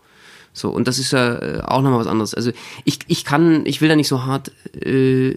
[0.54, 2.34] So, und das ist ja äh, auch nochmal was anderes.
[2.34, 2.52] Also
[2.84, 5.36] ich, ich kann, ich will da nicht so hart äh,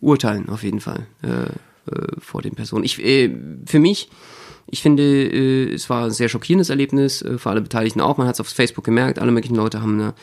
[0.00, 1.44] urteilen, auf jeden Fall, äh,
[1.90, 2.84] äh, vor den Personen.
[2.84, 3.30] Ich, äh,
[3.66, 4.10] für mich,
[4.70, 8.18] ich finde, äh, es war ein sehr schockierendes Erlebnis, äh, für alle Beteiligten auch.
[8.18, 10.14] Man hat es auf Facebook gemerkt, alle möglichen Leute haben eine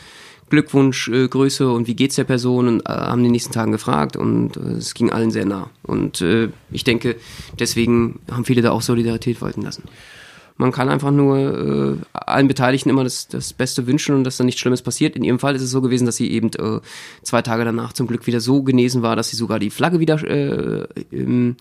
[0.49, 4.57] Glückwunschgrüße äh, und wie geht's der Person und äh, haben den nächsten Tagen gefragt und
[4.57, 5.69] äh, es ging allen sehr nah.
[5.83, 7.15] Und äh, ich denke,
[7.59, 9.83] deswegen haben viele da auch Solidarität walten lassen.
[10.57, 14.45] Man kann einfach nur äh, allen Beteiligten immer das, das Beste wünschen und dass da
[14.45, 15.15] nichts Schlimmes passiert.
[15.15, 16.79] In ihrem Fall ist es so gewesen, dass sie eben äh,
[17.23, 20.23] zwei Tage danach zum Glück wieder so genesen war, dass sie sogar die Flagge wieder
[20.23, 21.57] äh, ähm,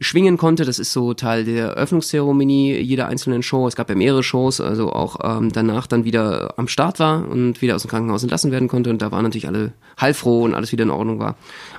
[0.00, 0.64] schwingen konnte.
[0.64, 3.66] Das ist so Teil der Eröffnungszeremonie jeder einzelnen Show.
[3.66, 7.60] Es gab ja mehrere Shows, also auch ähm, danach dann wieder am Start war und
[7.60, 8.90] wieder aus dem Krankenhaus entlassen werden konnte.
[8.90, 11.36] Und da waren natürlich alle heilfroh und alles wieder in Ordnung war.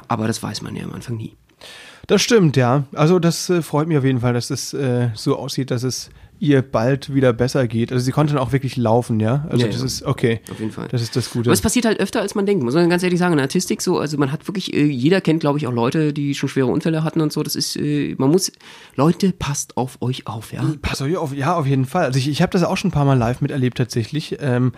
[0.10, 1.38] Aber das weiß man ja am Anfang nie.
[2.08, 2.86] Das stimmt, ja.
[2.94, 6.10] Also das äh, freut mich auf jeden Fall, dass es äh, so aussieht, dass es
[6.40, 7.92] ihr bald wieder besser geht.
[7.92, 9.46] Also sie konnte dann auch wirklich laufen, ja.
[9.50, 9.86] Also Ja, das ja.
[9.86, 10.40] ist okay.
[10.52, 10.88] Auf jeden Fall.
[10.90, 11.50] Das ist das Gute.
[11.50, 12.64] Aber es passiert halt öfter, als man denkt.
[12.64, 13.34] Muss man ganz ehrlich sagen.
[13.34, 16.14] In der Artistik so, also man hat wirklich, äh, jeder kennt, glaube ich, auch Leute,
[16.14, 17.44] die schon schwere Unfälle hatten und so.
[17.44, 18.52] Das ist, äh, man muss,
[18.96, 20.64] Leute, passt auf euch auf, ja.
[20.82, 22.06] Pass auf, auf, ja, auf jeden Fall.
[22.06, 24.38] Also ich, ich habe das auch schon ein paar Mal live miterlebt tatsächlich.
[24.40, 24.74] Ähm,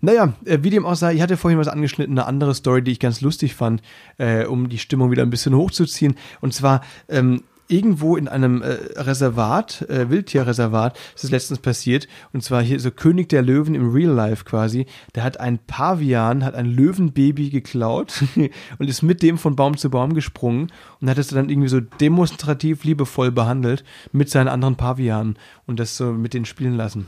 [0.00, 2.92] naja, äh, wie dem auch sei, ich hatte vorhin was angeschnitten, eine andere Story, die
[2.92, 3.82] ich ganz lustig fand,
[4.18, 6.14] äh, um die Stimmung wieder ein bisschen hochzuziehen.
[6.40, 12.08] Und zwar ähm, irgendwo in einem äh, Reservat, äh, Wildtierreservat, ist es letztens passiert.
[12.32, 14.86] Und zwar hier so König der Löwen im Real Life quasi.
[15.14, 18.24] Der hat ein Pavian, hat ein Löwenbaby geklaut
[18.78, 21.80] und ist mit dem von Baum zu Baum gesprungen und hat es dann irgendwie so
[21.80, 27.06] demonstrativ liebevoll behandelt mit seinen anderen Pavianen und das so mit denen spielen lassen.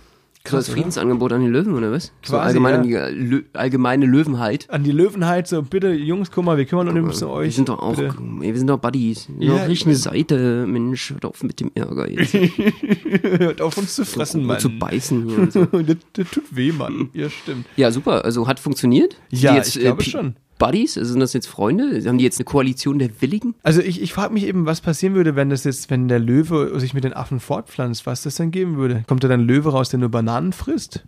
[0.50, 0.68] So als?
[0.68, 2.12] Friedensangebot an die Löwen, oder was?
[2.22, 2.78] so Quasi, allgemein ja.
[2.80, 4.66] an die äh, Lö allgemeine Löwenheit.
[4.70, 7.44] An die Löwenheit, so bitte Jungs, guck mal, wir kümmern uns um euch.
[7.46, 8.14] Wir sind doch auch, bitte.
[8.42, 9.28] ey, wir sind doch Buddies.
[9.38, 12.34] Ja, Ja, ich eine Seite, Mensch, hört auf mit dem Ärger jetzt.
[13.22, 14.58] Hört auf uns zu fressen, Mann.
[14.58, 15.64] zu beißen hier und so.
[15.72, 17.10] das, das tut weh, Mann.
[17.12, 17.66] Ja, stimmt.
[17.76, 18.24] Ja, super.
[18.24, 19.16] Also hat funktioniert.
[19.30, 20.36] Ja, jetzt, ich glaube P- schon.
[20.58, 20.94] Buddies?
[20.94, 22.02] Sind das jetzt Freunde?
[22.06, 23.54] Haben die jetzt eine Koalition der Willigen?
[23.62, 26.78] Also ich, ich frage mich eben, was passieren würde, wenn das jetzt, wenn der Löwe
[26.80, 29.04] sich mit den Affen fortpflanzt, was das dann geben würde.
[29.06, 31.04] Kommt da dann ein Löwe raus, der nur Bananen frisst?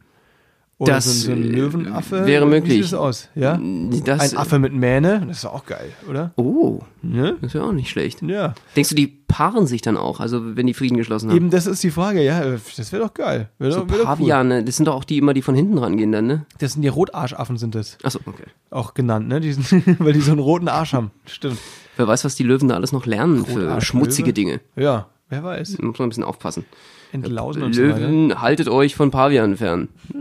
[0.81, 2.25] Oder Das, so, ein- so ein äh, Löwenaffe?
[2.25, 2.73] wäre Wie möglich.
[2.75, 3.29] sieht das aus?
[3.35, 3.59] Ja?
[4.05, 5.25] Das, Ein Affe mit Mähne?
[5.27, 6.33] Das ist auch geil, oder?
[6.37, 7.37] Oh, Ne?
[7.41, 8.23] das ja auch nicht schlecht.
[8.23, 8.55] Ja.
[8.77, 11.37] Denkst du, die paaren sich dann auch, also wenn die Frieden geschlossen haben?
[11.37, 12.43] Eben, das ist die Frage, ja.
[12.77, 13.49] Das wäre doch geil.
[13.59, 14.05] Wär so doch, doch cool.
[14.05, 16.47] Paviane, das sind doch auch die immer, die von hinten rangehen dann, ne?
[16.59, 17.99] Das sind die Rotarschaffen, sind das.
[18.05, 18.45] Achso, okay.
[18.71, 19.41] Auch genannt, ne?
[19.41, 21.11] Die sind, weil die so einen roten Arsch haben.
[21.27, 21.59] Stimmt.
[21.97, 24.61] Wer weiß, was die Löwen da alles noch lernen für schmutzige Dinge.
[24.77, 25.77] Ja, wer weiß.
[25.77, 26.65] Da muss man ein bisschen aufpassen.
[27.13, 27.83] Entlausen und so.
[27.83, 29.89] Löwen, haltet euch von Pavianen fern.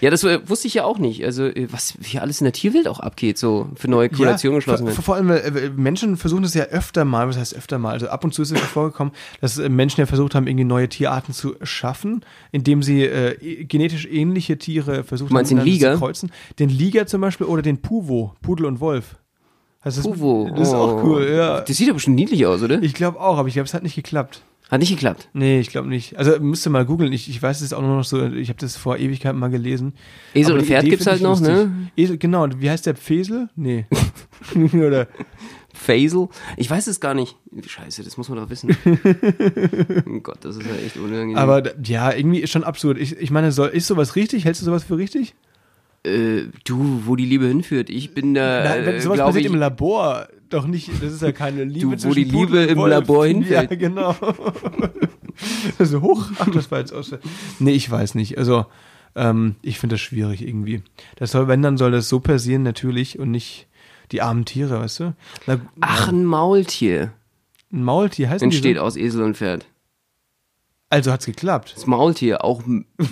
[0.00, 1.24] Ja, das äh, wusste ich ja auch nicht.
[1.24, 4.86] Also, äh, was hier alles in der Tierwelt auch abgeht, so für neue Koalitionen geschlossen
[4.92, 5.30] vor, werden.
[5.30, 8.24] vor allem, äh, Menschen versuchen das ja öfter mal, was heißt öfter mal, also ab
[8.24, 11.54] und zu ist es schon vorgekommen, dass Menschen ja versucht haben, irgendwie neue Tierarten zu
[11.62, 15.94] schaffen, indem sie äh, e- genetisch ähnliche Tiere versucht haben, den Liger?
[15.94, 16.30] zu kreuzen.
[16.58, 19.16] Den Liger zum Beispiel oder den Puvo, Pudel und Wolf.
[19.80, 20.50] Also das, Puvo.
[20.50, 21.04] Das ist auch oh.
[21.04, 21.60] cool, ja.
[21.60, 22.82] Das sieht aber schon niedlich aus, oder?
[22.82, 24.42] Ich glaube auch, aber ich glaube, es hat nicht geklappt.
[24.74, 25.28] Hat nicht geklappt.
[25.34, 26.18] Nee, ich glaube nicht.
[26.18, 27.12] Also müsste mal googeln.
[27.12, 29.92] Ich, ich weiß es auch nur noch so, ich habe das vor Ewigkeiten mal gelesen.
[30.34, 31.48] Esel Aber und Pferd Idee gibt's halt noch, lustig.
[31.48, 31.90] ne?
[31.96, 33.48] Esel, genau, wie heißt der Pfesel?
[33.54, 33.86] Nee.
[34.74, 35.06] Oder
[35.72, 36.28] Faisal.
[36.56, 37.36] Ich weiß es gar nicht.
[37.64, 38.76] Scheiße, das muss man doch wissen.
[40.08, 41.36] oh Gott, das ist ja echt unangenehm.
[41.36, 42.98] Aber ja, irgendwie ist schon absurd.
[42.98, 44.44] Ich, ich meine, soll, ist sowas richtig?
[44.44, 45.36] Hältst du sowas für richtig?
[46.04, 47.90] äh, du, wo die Liebe hinführt.
[47.90, 50.90] Ich bin da, Nein, wenn äh, sowas passiert ich, im Labor, doch nicht.
[51.02, 51.96] Das ist ja keine Liebe.
[51.96, 52.90] Du, wo die Liebe im Wolf.
[52.90, 53.78] Labor Ja, hinfällt.
[53.78, 54.14] genau.
[55.78, 56.26] also hoch.
[56.38, 57.14] Ach, das war jetzt aus.
[57.58, 58.38] Nee, ich weiß nicht.
[58.38, 58.66] Also,
[59.16, 60.82] ähm, ich finde das schwierig irgendwie.
[61.16, 63.66] Das soll, wenn, dann soll das so passieren, natürlich, und nicht
[64.12, 65.14] die armen Tiere, weißt du?
[65.46, 67.12] Na, Ach, ein Maultier.
[67.72, 68.82] ein Maultier heißt Entsteht so?
[68.82, 69.66] aus Esel und Pferd.
[70.90, 71.72] Also hat's geklappt.
[71.74, 72.62] Das Maultier, auch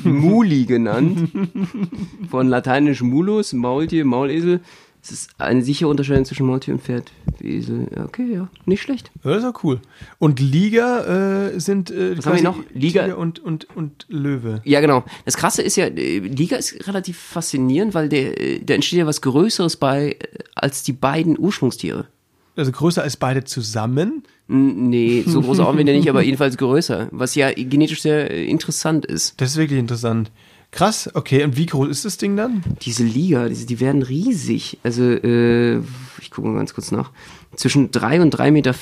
[0.05, 1.31] Muli genannt.
[2.31, 4.61] Von lateinisch Mulus, Maultier, Maulesel.
[5.05, 7.11] Es ist eine sichere Unterscheidung zwischen Maultier und Pferd.
[7.41, 9.11] Esel, okay, ja, nicht schlecht.
[9.25, 9.81] Ja, das ist auch cool.
[10.21, 12.59] Und Liga äh, sind äh, Was haben wir noch?
[12.73, 14.61] Liga- Tiger und, und, und Löwe.
[14.65, 15.03] Ja, genau.
[15.25, 19.07] Das Krasse ist ja, äh, Liga ist relativ faszinierend, weil der, äh, da entsteht ja
[19.07, 20.17] was Größeres bei, äh,
[20.55, 22.07] als die beiden Ursprungstiere.
[22.55, 24.23] Also größer als beide zusammen.
[24.47, 27.09] Nee, so groß auch wieder nicht, aber jedenfalls größer.
[27.11, 29.41] Was ja genetisch sehr interessant ist.
[29.41, 30.31] Das ist wirklich interessant.
[30.73, 31.45] Krass, okay.
[31.45, 32.65] Und wie groß ist das Ding dann?
[32.83, 34.79] Diese Liga, diese, die werden riesig.
[34.83, 35.77] Also, äh,
[36.21, 37.11] ich gucke mal ganz kurz nach.
[37.55, 38.75] Zwischen 3 und 3,50 Meter.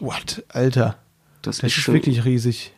[0.00, 0.44] What?
[0.48, 0.98] Alter.
[1.42, 2.72] Das, Das ist ist schon wirklich riesig.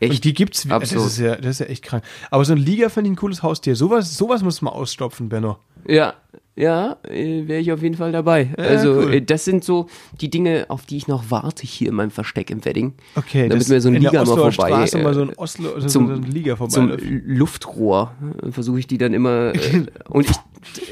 [0.00, 0.12] echt.
[0.12, 0.64] Und die gibt's.
[0.66, 2.02] wie- Das ist, ja, das ist ja echt krank.
[2.30, 3.76] Aber so ein Liga finde ich ein cooles Haustier.
[3.76, 5.58] Sowas, sowas muss man ausstopfen, Benno.
[5.86, 6.14] Ja,
[6.60, 8.50] ja, äh, wäre ich auf jeden Fall dabei.
[8.56, 9.14] also, cool.
[9.14, 9.86] äh, das sind so
[10.20, 12.92] die Dinge, auf die ich noch warte hier in meinem Versteck im Wedding.
[13.16, 14.50] Okay, Damit das mir so ein in Liga mal vorbei.
[14.52, 16.72] Straße äh, mal so ein Oslo, so, zum- so ein Liga vorbei.
[16.72, 16.92] zum
[17.26, 18.12] Luftrohr
[18.46, 20.36] äh, versuche ich die dann immer äh, und ich,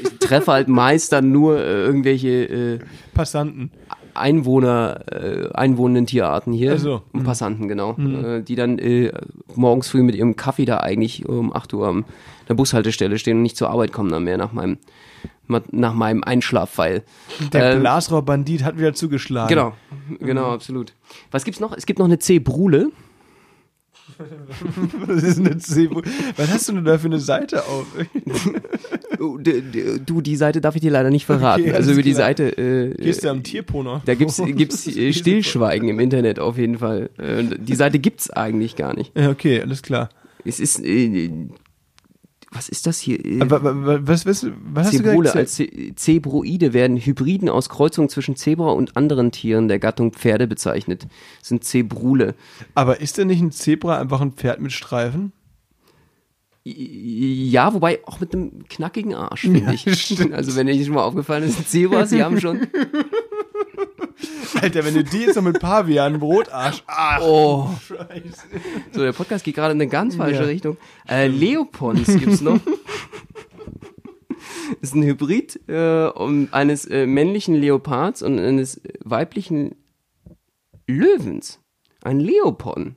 [0.02, 2.78] ich treffe halt meist dann nur äh, irgendwelche äh,
[3.14, 3.70] Passanten.
[4.18, 7.02] Einwohner, äh, einwohnenden Tierarten hier Ach so.
[7.12, 9.12] und Passanten, genau, äh, die dann äh,
[9.54, 12.04] morgens früh mit ihrem Kaffee da eigentlich um 8 Uhr an
[12.48, 14.78] der Bushaltestelle stehen und nicht zur Arbeit kommen dann mehr nach meinem
[15.70, 17.04] nach meinem Einschlafpfeil.
[17.54, 19.48] Der Ähm, Blasrohrbandit hat wieder zugeschlagen.
[19.48, 19.72] Genau,
[20.20, 20.92] genau, absolut.
[21.31, 21.74] Was gibt's noch?
[21.74, 22.90] Es gibt noch eine C-Brule.
[25.07, 26.03] Was ist eine Zebra?
[26.37, 27.87] Was hast du denn da für eine Seite auf?
[29.40, 31.62] D- du, die Seite darf ich dir leider nicht verraten.
[31.62, 32.27] Okay, also über die klar.
[32.27, 32.57] Seite.
[32.57, 34.03] Äh, Gehst du am Tierponer?
[34.05, 37.11] Da gibt's, gibt's äh, Stillschweigen im Internet auf jeden Fall.
[37.19, 39.17] Äh, Die Seite gibt's eigentlich gar nicht.
[39.17, 40.09] Ja, okay, alles klar.
[40.44, 41.31] Es ist, äh,
[42.51, 43.23] was ist das hier?
[43.25, 45.37] Äh, was, was, was gesagt?
[45.37, 50.46] als Ze- Zebroide werden Hybriden aus Kreuzungen zwischen Zebra und anderen Tieren der Gattung Pferde
[50.46, 51.07] bezeichnet.
[51.40, 52.35] Das sind Zebrule.
[52.75, 55.33] Aber ist denn nicht ein Zebra einfach ein Pferd mit Streifen?
[56.65, 59.87] Ja, wobei auch mit einem knackigen Arsch, finde Ja, ich.
[60.03, 60.35] stimmt.
[60.35, 62.61] Also wenn dir schon mal aufgefallen ist, Zebras, die haben schon.
[64.62, 66.83] Alter, wenn du die jetzt noch mit Pavian Brotarsch.
[66.87, 67.71] Ach, Oh.
[67.87, 68.42] Scheiße.
[68.92, 70.48] So, der Podcast geht gerade in eine ganz falsche Ja.
[70.48, 70.77] Richtung.
[71.08, 72.58] Äh, Leopons gibt's noch.
[74.81, 79.75] ist ein Hybrid äh, um eines äh, männlichen Leopards und eines weiblichen
[80.87, 81.60] Löwens.
[82.02, 82.96] Ein Leopon.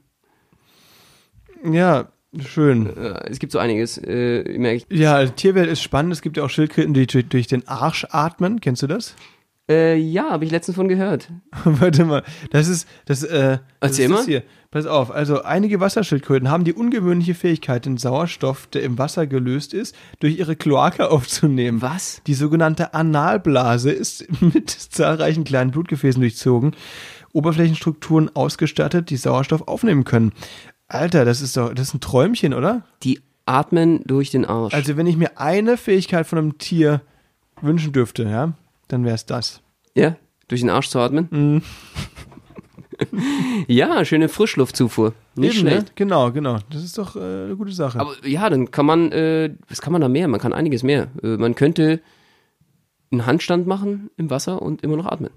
[1.64, 2.88] Ja, schön.
[2.96, 4.98] Äh, es gibt so einiges, äh, merke ich.
[4.98, 6.14] Ja, Tierwelt ist spannend.
[6.14, 8.62] Es gibt ja auch Schildkröten, die durch den Arsch atmen.
[8.62, 9.16] Kennst du das?
[9.72, 11.30] Äh, ja, habe ich letztens von gehört.
[11.64, 13.24] Warte mal, das ist das.
[13.24, 14.18] Äh, das Erzähl ist mal.
[14.18, 14.44] Das hier.
[14.70, 15.12] Pass auf.
[15.12, 20.40] Also einige Wasserschildkröten haben die ungewöhnliche Fähigkeit, den Sauerstoff, der im Wasser gelöst ist, durch
[20.40, 21.82] ihre Kloake aufzunehmen.
[21.82, 22.22] Was?
[22.28, 26.76] Die sogenannte Analblase ist mit zahlreichen kleinen Blutgefäßen durchzogen,
[27.34, 30.32] Oberflächenstrukturen ausgestattet, die Sauerstoff aufnehmen können.
[30.88, 32.84] Alter, das ist doch, das ist ein Träumchen, oder?
[33.04, 34.74] Die atmen durch den Arsch.
[34.74, 37.02] Also wenn ich mir eine Fähigkeit von einem Tier
[37.62, 38.54] wünschen dürfte, ja,
[38.92, 39.62] dann wäre es das.
[39.96, 40.16] ja,
[40.48, 41.28] durch den Arsch zu atmen.
[41.32, 41.62] Mhm.
[43.68, 45.14] ja, schöne Frischluftzufuhr.
[45.36, 45.72] Nicht Eben, ne?
[45.72, 45.96] schlecht.
[45.96, 46.60] Genau, genau.
[46.70, 48.00] Das ist doch äh, eine gute Sache.
[48.00, 50.28] Aber ja, dann kann man, äh, was kann man da mehr?
[50.28, 51.08] Man kann einiges mehr.
[51.24, 52.02] Äh, man könnte
[53.12, 55.32] einen Handstand machen im Wasser und immer noch atmen.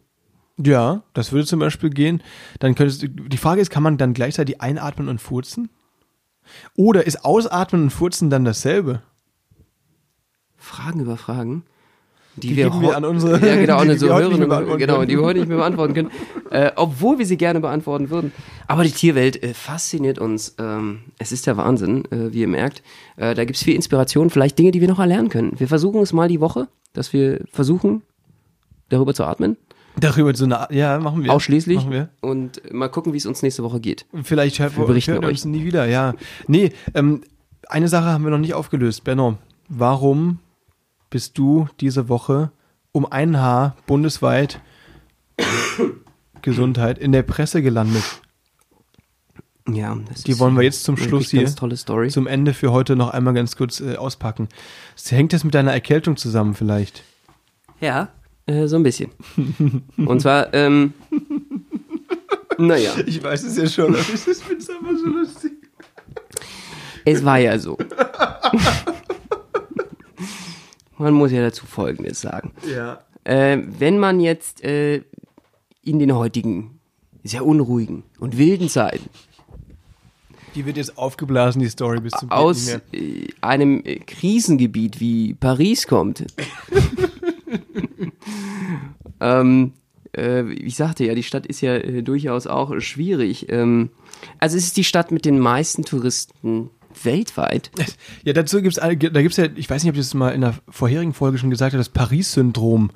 [0.59, 2.23] ja, das würde zum Beispiel gehen.
[2.61, 5.71] Dann könntest du, die Frage ist, kann man dann gleichzeitig einatmen und furzen?
[6.77, 9.03] Oder ist Ausatmen und Furzen dann dasselbe?
[10.57, 11.65] Fragen über Fragen.
[12.37, 14.79] Die, Die wir, wir an unsere- ja, genau, die wir heute nicht mehr Hörerinnen, beantworten
[14.81, 16.11] genau, die wir heute nicht mehr beantworten können,
[16.51, 18.33] äh, obwohl wir sie gerne beantworten würden.
[18.67, 20.55] Aber die Tierwelt äh, fasziniert uns.
[20.59, 22.83] Ähm, es ist der Wahnsinn, äh, wie ihr merkt.
[23.17, 25.53] Äh, da gibt es viel Inspiration, vielleicht Dinge, die wir noch erlernen können.
[25.59, 28.03] Wir versuchen es mal die Woche, dass wir versuchen,
[28.89, 29.57] darüber zu atmen,
[30.01, 31.33] Darüber so eine, ja, machen wir.
[31.33, 32.09] ausschließlich, Machen wir.
[32.21, 34.07] und mal gucken, wie es uns nächste Woche geht.
[34.25, 36.15] Vielleicht hört, Wir berichten hört uns nie wieder, ja.
[36.49, 37.21] Nee, ähm,
[37.69, 39.05] eine Sache haben wir noch nicht aufgelöst.
[39.05, 40.41] Benno, warum
[41.15, 42.51] bist du diese Woche
[42.91, 44.61] um ein Haar bundesweit
[46.43, 48.03] Gesundheit in der Presse gelandet?
[49.69, 53.33] Ja, das Die wollen wir jetzt zum Schluss hier, zum Ende für heute noch einmal
[53.33, 54.49] ganz kurz äh, auspacken.
[55.09, 57.05] Hängt das mit deiner Erkältung zusammen vielleicht?
[57.81, 58.09] Ja,
[58.47, 59.13] äh, so ein bisschen.
[59.97, 60.95] Und zwar, ähm,
[62.59, 65.53] naja, Ich weiß es ja schon, aber ich finde es einfach so lustig.
[67.05, 67.79] es war ja so.
[70.99, 72.53] Man muss ja dazu Folgendes sagen.
[72.73, 73.01] Ja.
[73.25, 75.03] Äh, wenn man jetzt äh,
[75.83, 76.81] in den heutigen
[77.23, 79.09] sehr unruhigen und wilden Zeiten
[80.55, 85.87] Die wird jetzt aufgeblasen, die Story, bis zum aus äh, einem äh, Krisengebiet wie Paris
[85.87, 86.27] kommt.
[89.21, 89.73] ähm,
[90.17, 93.47] äh, ich sagte ja, die Stadt ist ja äh, durchaus auch schwierig.
[93.49, 93.91] Ähm,
[94.39, 96.71] also es ist die Stadt mit den meisten Touristen
[97.03, 97.71] weltweit.
[98.25, 100.43] Ja, dazu gibt's eine, da gibt's ja, ich weiß nicht, ob ich das mal in
[100.43, 102.91] der vorherigen Folge schon gesagt habe, das Paris-Syndrom.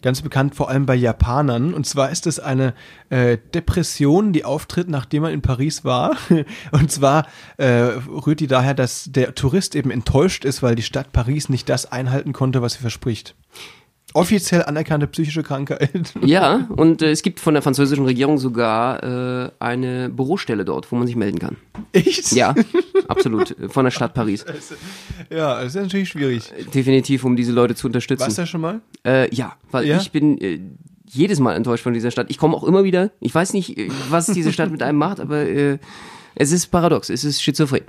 [0.00, 1.74] Ganz bekannt vor allem bei Japanern.
[1.74, 2.74] Und zwar ist es eine
[3.10, 6.16] äh, Depression, die auftritt, nachdem man in Paris war.
[6.70, 7.26] Und zwar
[7.56, 11.68] äh, rührt die daher, dass der Tourist eben enttäuscht ist, weil die Stadt Paris nicht
[11.68, 13.34] das einhalten konnte, was sie verspricht.
[14.18, 15.90] Offiziell anerkannte psychische Krankheit.
[16.24, 20.96] Ja, und äh, es gibt von der französischen Regierung sogar äh, eine Bürostelle dort, wo
[20.96, 21.56] man sich melden kann.
[21.92, 22.32] Echt?
[22.32, 22.54] Ja,
[23.08, 23.54] absolut.
[23.68, 24.44] Von der Stadt Paris.
[25.30, 26.52] Ja, das ist natürlich schwierig.
[26.74, 28.22] Definitiv, um diese Leute zu unterstützen.
[28.22, 28.80] Warst du das schon mal?
[29.06, 29.98] Äh, ja, weil Ja?
[29.98, 30.60] ich bin äh,
[31.08, 32.26] jedes Mal enttäuscht von dieser Stadt.
[32.30, 33.10] Ich komme auch immer wieder.
[33.20, 35.78] Ich weiß nicht, äh, was diese Stadt mit einem macht, aber äh,
[36.34, 37.82] es ist paradox, es ist schizophren.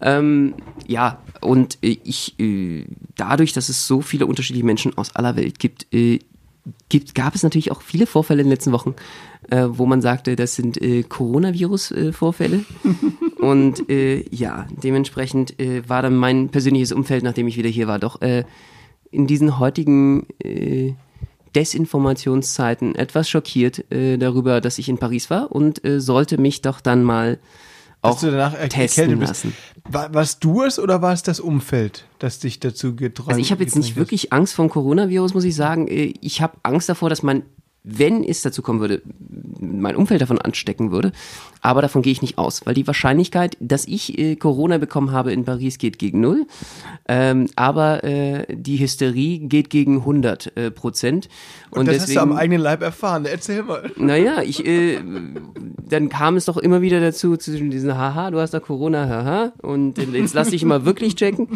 [0.00, 0.54] Ähm,
[0.86, 2.84] ja, und äh, ich, äh,
[3.16, 6.20] dadurch, dass es so viele unterschiedliche Menschen aus aller Welt gibt, äh,
[6.88, 8.94] gibt gab es natürlich auch viele Vorfälle in den letzten Wochen,
[9.50, 12.64] äh, wo man sagte, das sind äh, Coronavirus-Vorfälle.
[13.38, 17.98] und äh, ja, dementsprechend äh, war dann mein persönliches Umfeld, nachdem ich wieder hier war,
[17.98, 18.44] doch äh,
[19.10, 20.94] in diesen heutigen äh,
[21.54, 26.80] Desinformationszeiten etwas schockiert äh, darüber, dass ich in Paris war und äh, sollte mich doch
[26.80, 27.38] dann mal
[28.04, 29.54] auch Dass du danach testen lassen.
[29.88, 33.50] War, warst du es oder war es das Umfeld, das dich dazu geträumt Also ich
[33.50, 35.88] habe jetzt nicht wirklich Angst vor dem Coronavirus, muss ich sagen.
[35.88, 37.42] Äh, Ich habe Angst davor, dass man,
[37.82, 39.02] wenn es dazu kommen würde,
[39.58, 41.12] mein Umfeld davon anstecken würde.
[41.64, 45.32] Aber davon gehe ich nicht aus, weil die Wahrscheinlichkeit, dass ich äh, Corona bekommen habe
[45.32, 46.46] in Paris, geht gegen null.
[47.08, 51.30] Ähm, aber äh, die Hysterie geht gegen 100 äh, Prozent.
[51.70, 53.24] Und, und das deswegen, hast du am eigenen Leib erfahren.
[53.24, 53.90] Erzähl mal.
[53.96, 54.98] Naja, ich, äh,
[55.88, 59.52] dann kam es doch immer wieder dazu, zwischen diesen, haha, du hast da Corona, haha,
[59.62, 61.48] und jetzt lass dich mal wirklich checken.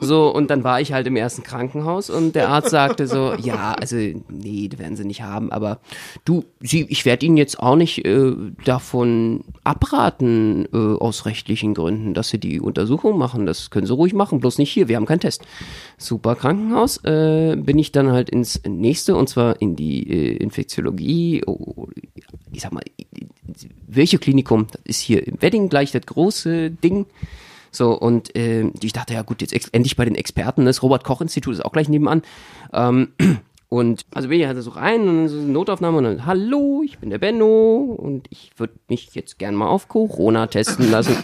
[0.00, 3.74] So, und dann war ich halt im ersten Krankenhaus und der Arzt sagte so, ja,
[3.74, 5.78] also, nee, das werden sie nicht haben, aber
[6.24, 8.32] du, sie, ich werde Ihnen jetzt auch nicht äh,
[8.64, 13.46] davon abraten, äh, aus rechtlichen Gründen, dass Sie die Untersuchung machen.
[13.46, 15.42] Das können Sie ruhig machen, bloß nicht hier, wir haben keinen Test.
[15.98, 21.42] Super Krankenhaus, äh, bin ich dann halt ins nächste, und zwar in die äh, Infektiologie,
[21.46, 21.88] oh,
[22.52, 22.82] ich sag mal,
[23.86, 27.06] welche Klinikum, das ist hier im Wedding gleich das große Ding.
[27.70, 31.64] So, und äh, ich dachte, ja gut, jetzt endlich bei den Experten, das Robert-Koch-Institut ist
[31.64, 32.22] auch gleich nebenan.
[32.72, 33.08] Ähm,
[33.72, 36.82] und also bin ich halt so rein und dann so eine Notaufnahme und dann, hallo,
[36.84, 41.16] ich bin der Benno und ich würde mich jetzt gern mal auf Corona testen lassen.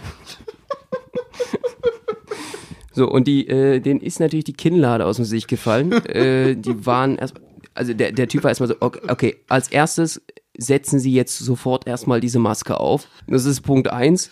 [2.94, 5.92] so, und die, äh, denen ist natürlich die Kinnlade aus dem Gesicht gefallen.
[6.07, 7.34] äh, die waren erst,
[7.74, 10.22] also der, der Typ war erstmal so, okay, okay, als erstes
[10.57, 13.09] setzen Sie jetzt sofort erstmal diese Maske auf.
[13.26, 14.30] Das ist Punkt eins.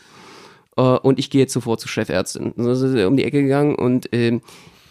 [0.78, 2.54] Äh, und ich gehe jetzt sofort zur Chefärztin.
[2.56, 4.40] So ist er um die Ecke gegangen und äh,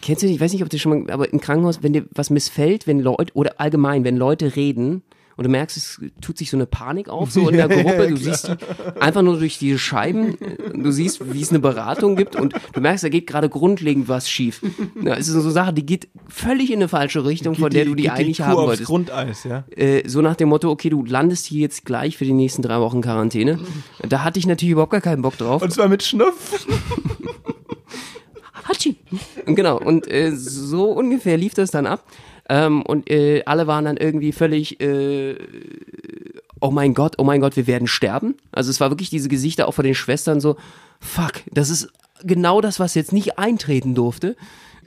[0.06, 2.30] kennst du, ich weiß nicht, ob du schon mal, aber im Krankenhaus, wenn dir was
[2.30, 5.02] missfällt, wenn Leute, oder allgemein, wenn Leute reden,
[5.36, 8.08] und du merkst, es tut sich so eine Panik auf, so in der Gruppe.
[8.08, 10.38] Du siehst die einfach nur durch diese Scheiben.
[10.74, 14.30] Du siehst, wie es eine Beratung gibt und du merkst, da geht gerade grundlegend was
[14.30, 14.62] schief.
[15.02, 17.70] Ja, es ist so eine Sache, die geht völlig in eine falsche Richtung, geht von
[17.70, 18.86] der die, du die eigentlich die haben aufs wolltest.
[18.86, 19.64] Grundeis, ja.
[19.76, 22.80] Äh, so nach dem Motto, okay, du landest hier jetzt gleich für die nächsten drei
[22.80, 23.58] Wochen Quarantäne.
[24.08, 25.60] Da hatte ich natürlich überhaupt gar keinen Bock drauf.
[25.60, 26.66] Und zwar mit Schnupf.
[28.68, 28.96] Hatschi.
[29.46, 32.04] Genau, und äh, so ungefähr lief das dann ab.
[32.48, 35.36] Ähm, und äh, alle waren dann irgendwie völlig, äh,
[36.60, 38.36] oh mein Gott, oh mein Gott, wir werden sterben.
[38.52, 40.56] Also es war wirklich diese Gesichter auch von den Schwestern so,
[41.00, 41.88] fuck, das ist
[42.22, 44.36] genau das, was jetzt nicht eintreten durfte.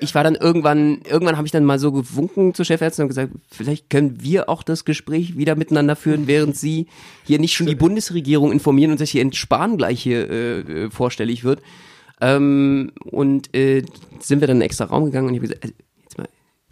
[0.02, 3.34] Ich war dann irgendwann, irgendwann habe ich dann mal so gewunken zur Chefärztin und gesagt,
[3.52, 6.88] vielleicht können wir auch das Gespräch wieder miteinander führen, während Sie
[7.26, 10.90] hier nicht schon die Bundesregierung informieren und sich hier in Spahn gleich hier äh, äh
[10.90, 11.62] vorstellig wird.
[12.22, 13.84] Ähm, und äh,
[14.20, 16.28] sind wir dann in einen extra Raum gegangen und ich habe gesagt, also, jetzt mal,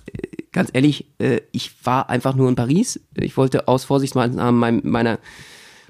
[0.08, 3.00] äh, ganz ehrlich, äh, ich war einfach nur in Paris.
[3.16, 5.20] Ich wollte aus Vorsichtsmaßnahmen meinem, meiner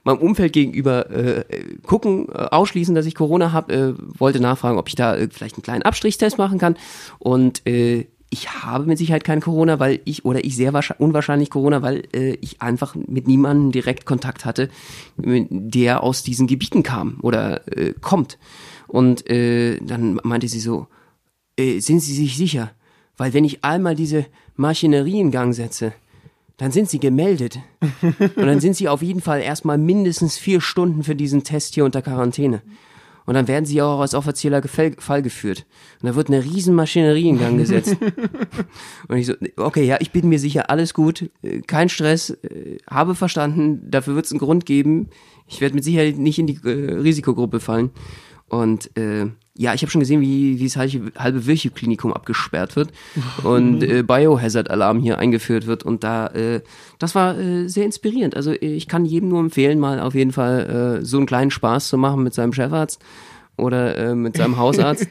[0.03, 1.43] meinem Umfeld gegenüber äh,
[1.83, 5.55] gucken, äh, ausschließen, dass ich Corona habe, äh, wollte nachfragen, ob ich da äh, vielleicht
[5.55, 6.77] einen kleinen Abstrichstest machen kann
[7.19, 11.81] und äh, ich habe mit Sicherheit kein Corona, weil ich oder ich sehr unwahrscheinlich Corona,
[11.81, 14.69] weil äh, ich einfach mit niemandem direkt Kontakt hatte,
[15.17, 18.37] der aus diesen Gebieten kam oder äh, kommt.
[18.87, 20.87] Und äh, dann meinte sie so,
[21.57, 22.71] äh, sind Sie sich sicher?
[23.17, 24.25] Weil wenn ich einmal diese
[24.55, 25.93] Maschinerie in Gang setze,
[26.57, 27.59] dann sind sie gemeldet.
[28.01, 31.85] Und dann sind sie auf jeden Fall erstmal mindestens vier Stunden für diesen Test hier
[31.85, 32.61] unter Quarantäne.
[33.25, 35.65] Und dann werden sie auch als offizieller Fall geführt.
[36.01, 37.97] Und da wird eine riesen Maschinerie in Gang gesetzt.
[39.09, 42.77] Und ich so, okay, ja, ich bin mir sicher, alles gut, äh, kein Stress, äh,
[42.89, 45.09] habe verstanden, dafür wird es einen Grund geben.
[45.45, 47.91] Ich werde mit Sicherheit nicht in die äh, Risikogruppe fallen.
[48.49, 49.27] Und äh,
[49.57, 52.91] ja, ich habe schon gesehen, wie, wie das halbe Virchow-Klinikum abgesperrt wird
[53.43, 55.83] und äh, Biohazard-Alarm hier eingeführt wird.
[55.83, 56.61] Und da, äh,
[56.99, 58.35] das war äh, sehr inspirierend.
[58.35, 61.89] Also ich kann jedem nur empfehlen, mal auf jeden Fall äh, so einen kleinen Spaß
[61.89, 63.01] zu machen mit seinem Chefarzt
[63.57, 65.07] oder äh, mit seinem Hausarzt.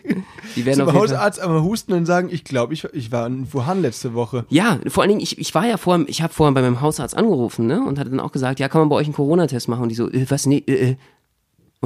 [0.55, 3.53] Die werden Zum auf Hausarzt einmal husten und sagen, ich glaube, ich, ich war in
[3.53, 4.47] Wuhan letzte Woche.
[4.49, 7.16] Ja, vor allen Dingen, ich, ich war ja vorher, ich habe vorher bei meinem Hausarzt
[7.16, 7.82] angerufen, ne?
[7.84, 9.82] Und hatte dann auch gesagt, ja, kann man bei euch einen Corona-Test machen?
[9.82, 10.97] Und die so, äh, was, nee, äh, äh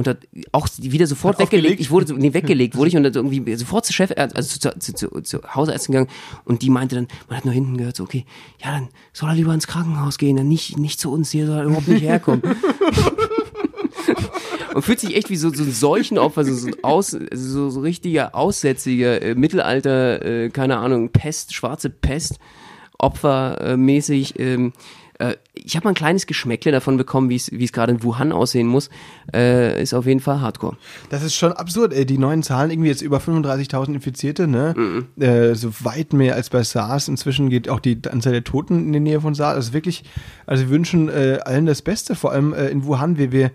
[0.01, 1.79] und hat auch wieder sofort hat weggelegt.
[1.79, 4.79] Ich wurde so, nee, weggelegt, wurde ich und dann irgendwie sofort zur Chef, also zu,
[4.79, 6.09] zu, zu, zu Hausärztin gegangen
[6.43, 8.25] und die meinte dann, man hat nur hinten gehört, so, okay,
[8.63, 11.59] ja, dann soll er lieber ins Krankenhaus gehen, dann nicht, nicht zu uns, hier soll
[11.59, 12.41] er überhaupt nicht herkommen.
[14.73, 17.79] und fühlt sich echt wie so, so ein Seuchenopfer, so, so ein Aus, so, so
[17.81, 22.39] richtiger Aussätziger, äh, Mittelalter, äh, keine Ahnung, Pest, schwarze Pest,
[22.97, 24.73] Opfermäßig, äh, ähm,
[25.21, 28.67] äh, ich habe mal ein kleines Geschmäckle davon bekommen, wie es gerade in Wuhan aussehen
[28.67, 28.89] muss.
[29.33, 30.77] Äh, ist auf jeden Fall Hardcore.
[31.09, 32.05] Das ist schon absurd, ey.
[32.05, 34.73] Die neuen Zahlen, irgendwie jetzt über 35.000 Infizierte, ne?
[34.75, 35.21] Mhm.
[35.21, 37.07] Äh, so weit mehr als bei SARS.
[37.07, 39.55] Inzwischen geht auch die Anzahl der Toten in die Nähe von SARS.
[39.55, 40.03] Also wirklich,
[40.47, 43.51] also wir wünschen äh, allen das Beste, vor allem äh, in Wuhan, wie wir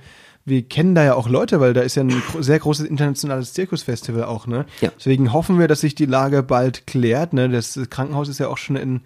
[0.49, 4.23] wir kennen da ja auch Leute, weil da ist ja ein sehr großes internationales Zirkusfestival
[4.23, 4.65] auch, ne?
[4.81, 4.93] Ja.
[4.97, 7.49] Deswegen hoffen wir, dass sich die Lage bald klärt, ne?
[7.49, 9.01] Das Krankenhaus ist ja auch schon in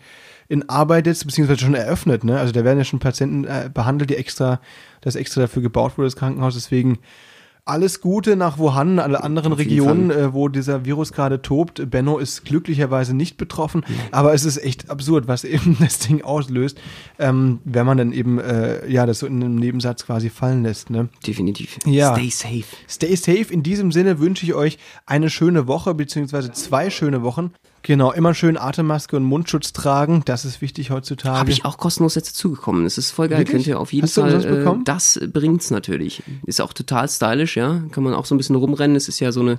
[0.51, 2.25] in Arbeit jetzt, beziehungsweise schon eröffnet.
[2.25, 2.39] Ne?
[2.39, 4.61] Also da werden ja schon Patienten äh, behandelt, die extra,
[5.01, 6.55] das extra dafür gebaut wurde, das Krankenhaus.
[6.55, 6.99] Deswegen
[7.65, 11.89] alles Gute nach Wuhan, alle anderen Regionen, äh, wo dieser Virus gerade tobt.
[11.89, 16.81] Benno ist glücklicherweise nicht betroffen, aber es ist echt absurd, was eben das Ding auslöst,
[17.21, 20.91] ähm, wenn man dann eben äh, ja das so in einem Nebensatz quasi fallen lässt.
[20.91, 21.11] Ne?
[21.25, 21.79] Definitiv.
[21.87, 22.13] Ja.
[22.17, 22.77] Stay safe.
[22.89, 23.53] Stay safe.
[23.53, 27.53] In diesem Sinne wünsche ich euch eine schöne Woche, beziehungsweise zwei schöne Wochen.
[27.83, 30.23] Genau, immer schön Atemmaske und Mundschutz tragen.
[30.27, 31.39] Das ist wichtig heutzutage.
[31.39, 32.85] Habe ich auch kostenlos jetzt zugekommen.
[32.85, 33.39] Das ist voll geil.
[33.39, 33.57] Wirklich?
[33.57, 34.45] Könnt ihr auf jeden Hast du Fall.
[34.45, 36.23] Äh, das bringt's natürlich.
[36.45, 37.83] Ist auch total stylisch, ja.
[37.91, 38.97] Kann man auch so ein bisschen rumrennen.
[38.97, 39.59] Es ist ja so eine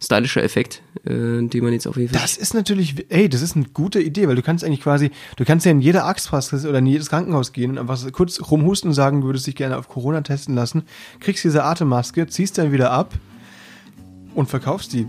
[0.00, 1.10] stylischer Effekt, äh,
[1.42, 2.22] den man jetzt auf jeden Fall.
[2.22, 5.44] Das ist natürlich, ey, das ist eine gute Idee, weil du kannst eigentlich quasi, du
[5.44, 8.94] kannst ja in jede Arztpraxis oder in jedes Krankenhaus gehen und einfach kurz rumhusten und
[8.94, 10.84] sagen, du würdest dich gerne auf Corona testen lassen,
[11.20, 13.14] kriegst diese Atemmaske, ziehst dann wieder ab
[14.34, 15.08] und verkaufst die.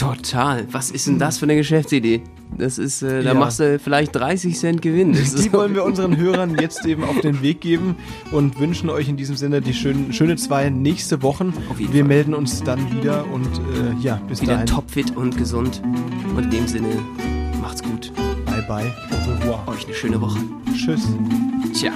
[0.00, 0.66] Total.
[0.72, 2.22] Was ist denn das für eine Geschäftsidee?
[2.56, 3.34] Das ist, äh, da Ja.
[3.34, 5.12] machst du vielleicht 30 Cent Gewinn.
[5.12, 7.96] Das Die wollen wir unseren Hörern jetzt eben auf den Weg geben
[8.32, 11.52] und wünschen euch in diesem Sinne die schönen, schöne zwei nächste Wochen.
[11.76, 12.04] Wir Fall.
[12.04, 14.66] melden uns dann wieder und äh, ja, bis wieder dahin.
[14.66, 15.82] topfit und gesund.
[16.36, 16.88] Und in dem Sinne,
[17.60, 18.12] macht's gut.
[18.46, 18.92] Bye bye.
[19.10, 19.68] Au revoir.
[19.68, 20.38] Euch eine schöne Woche.
[20.74, 21.06] Tschüss.
[21.72, 21.92] Ciao.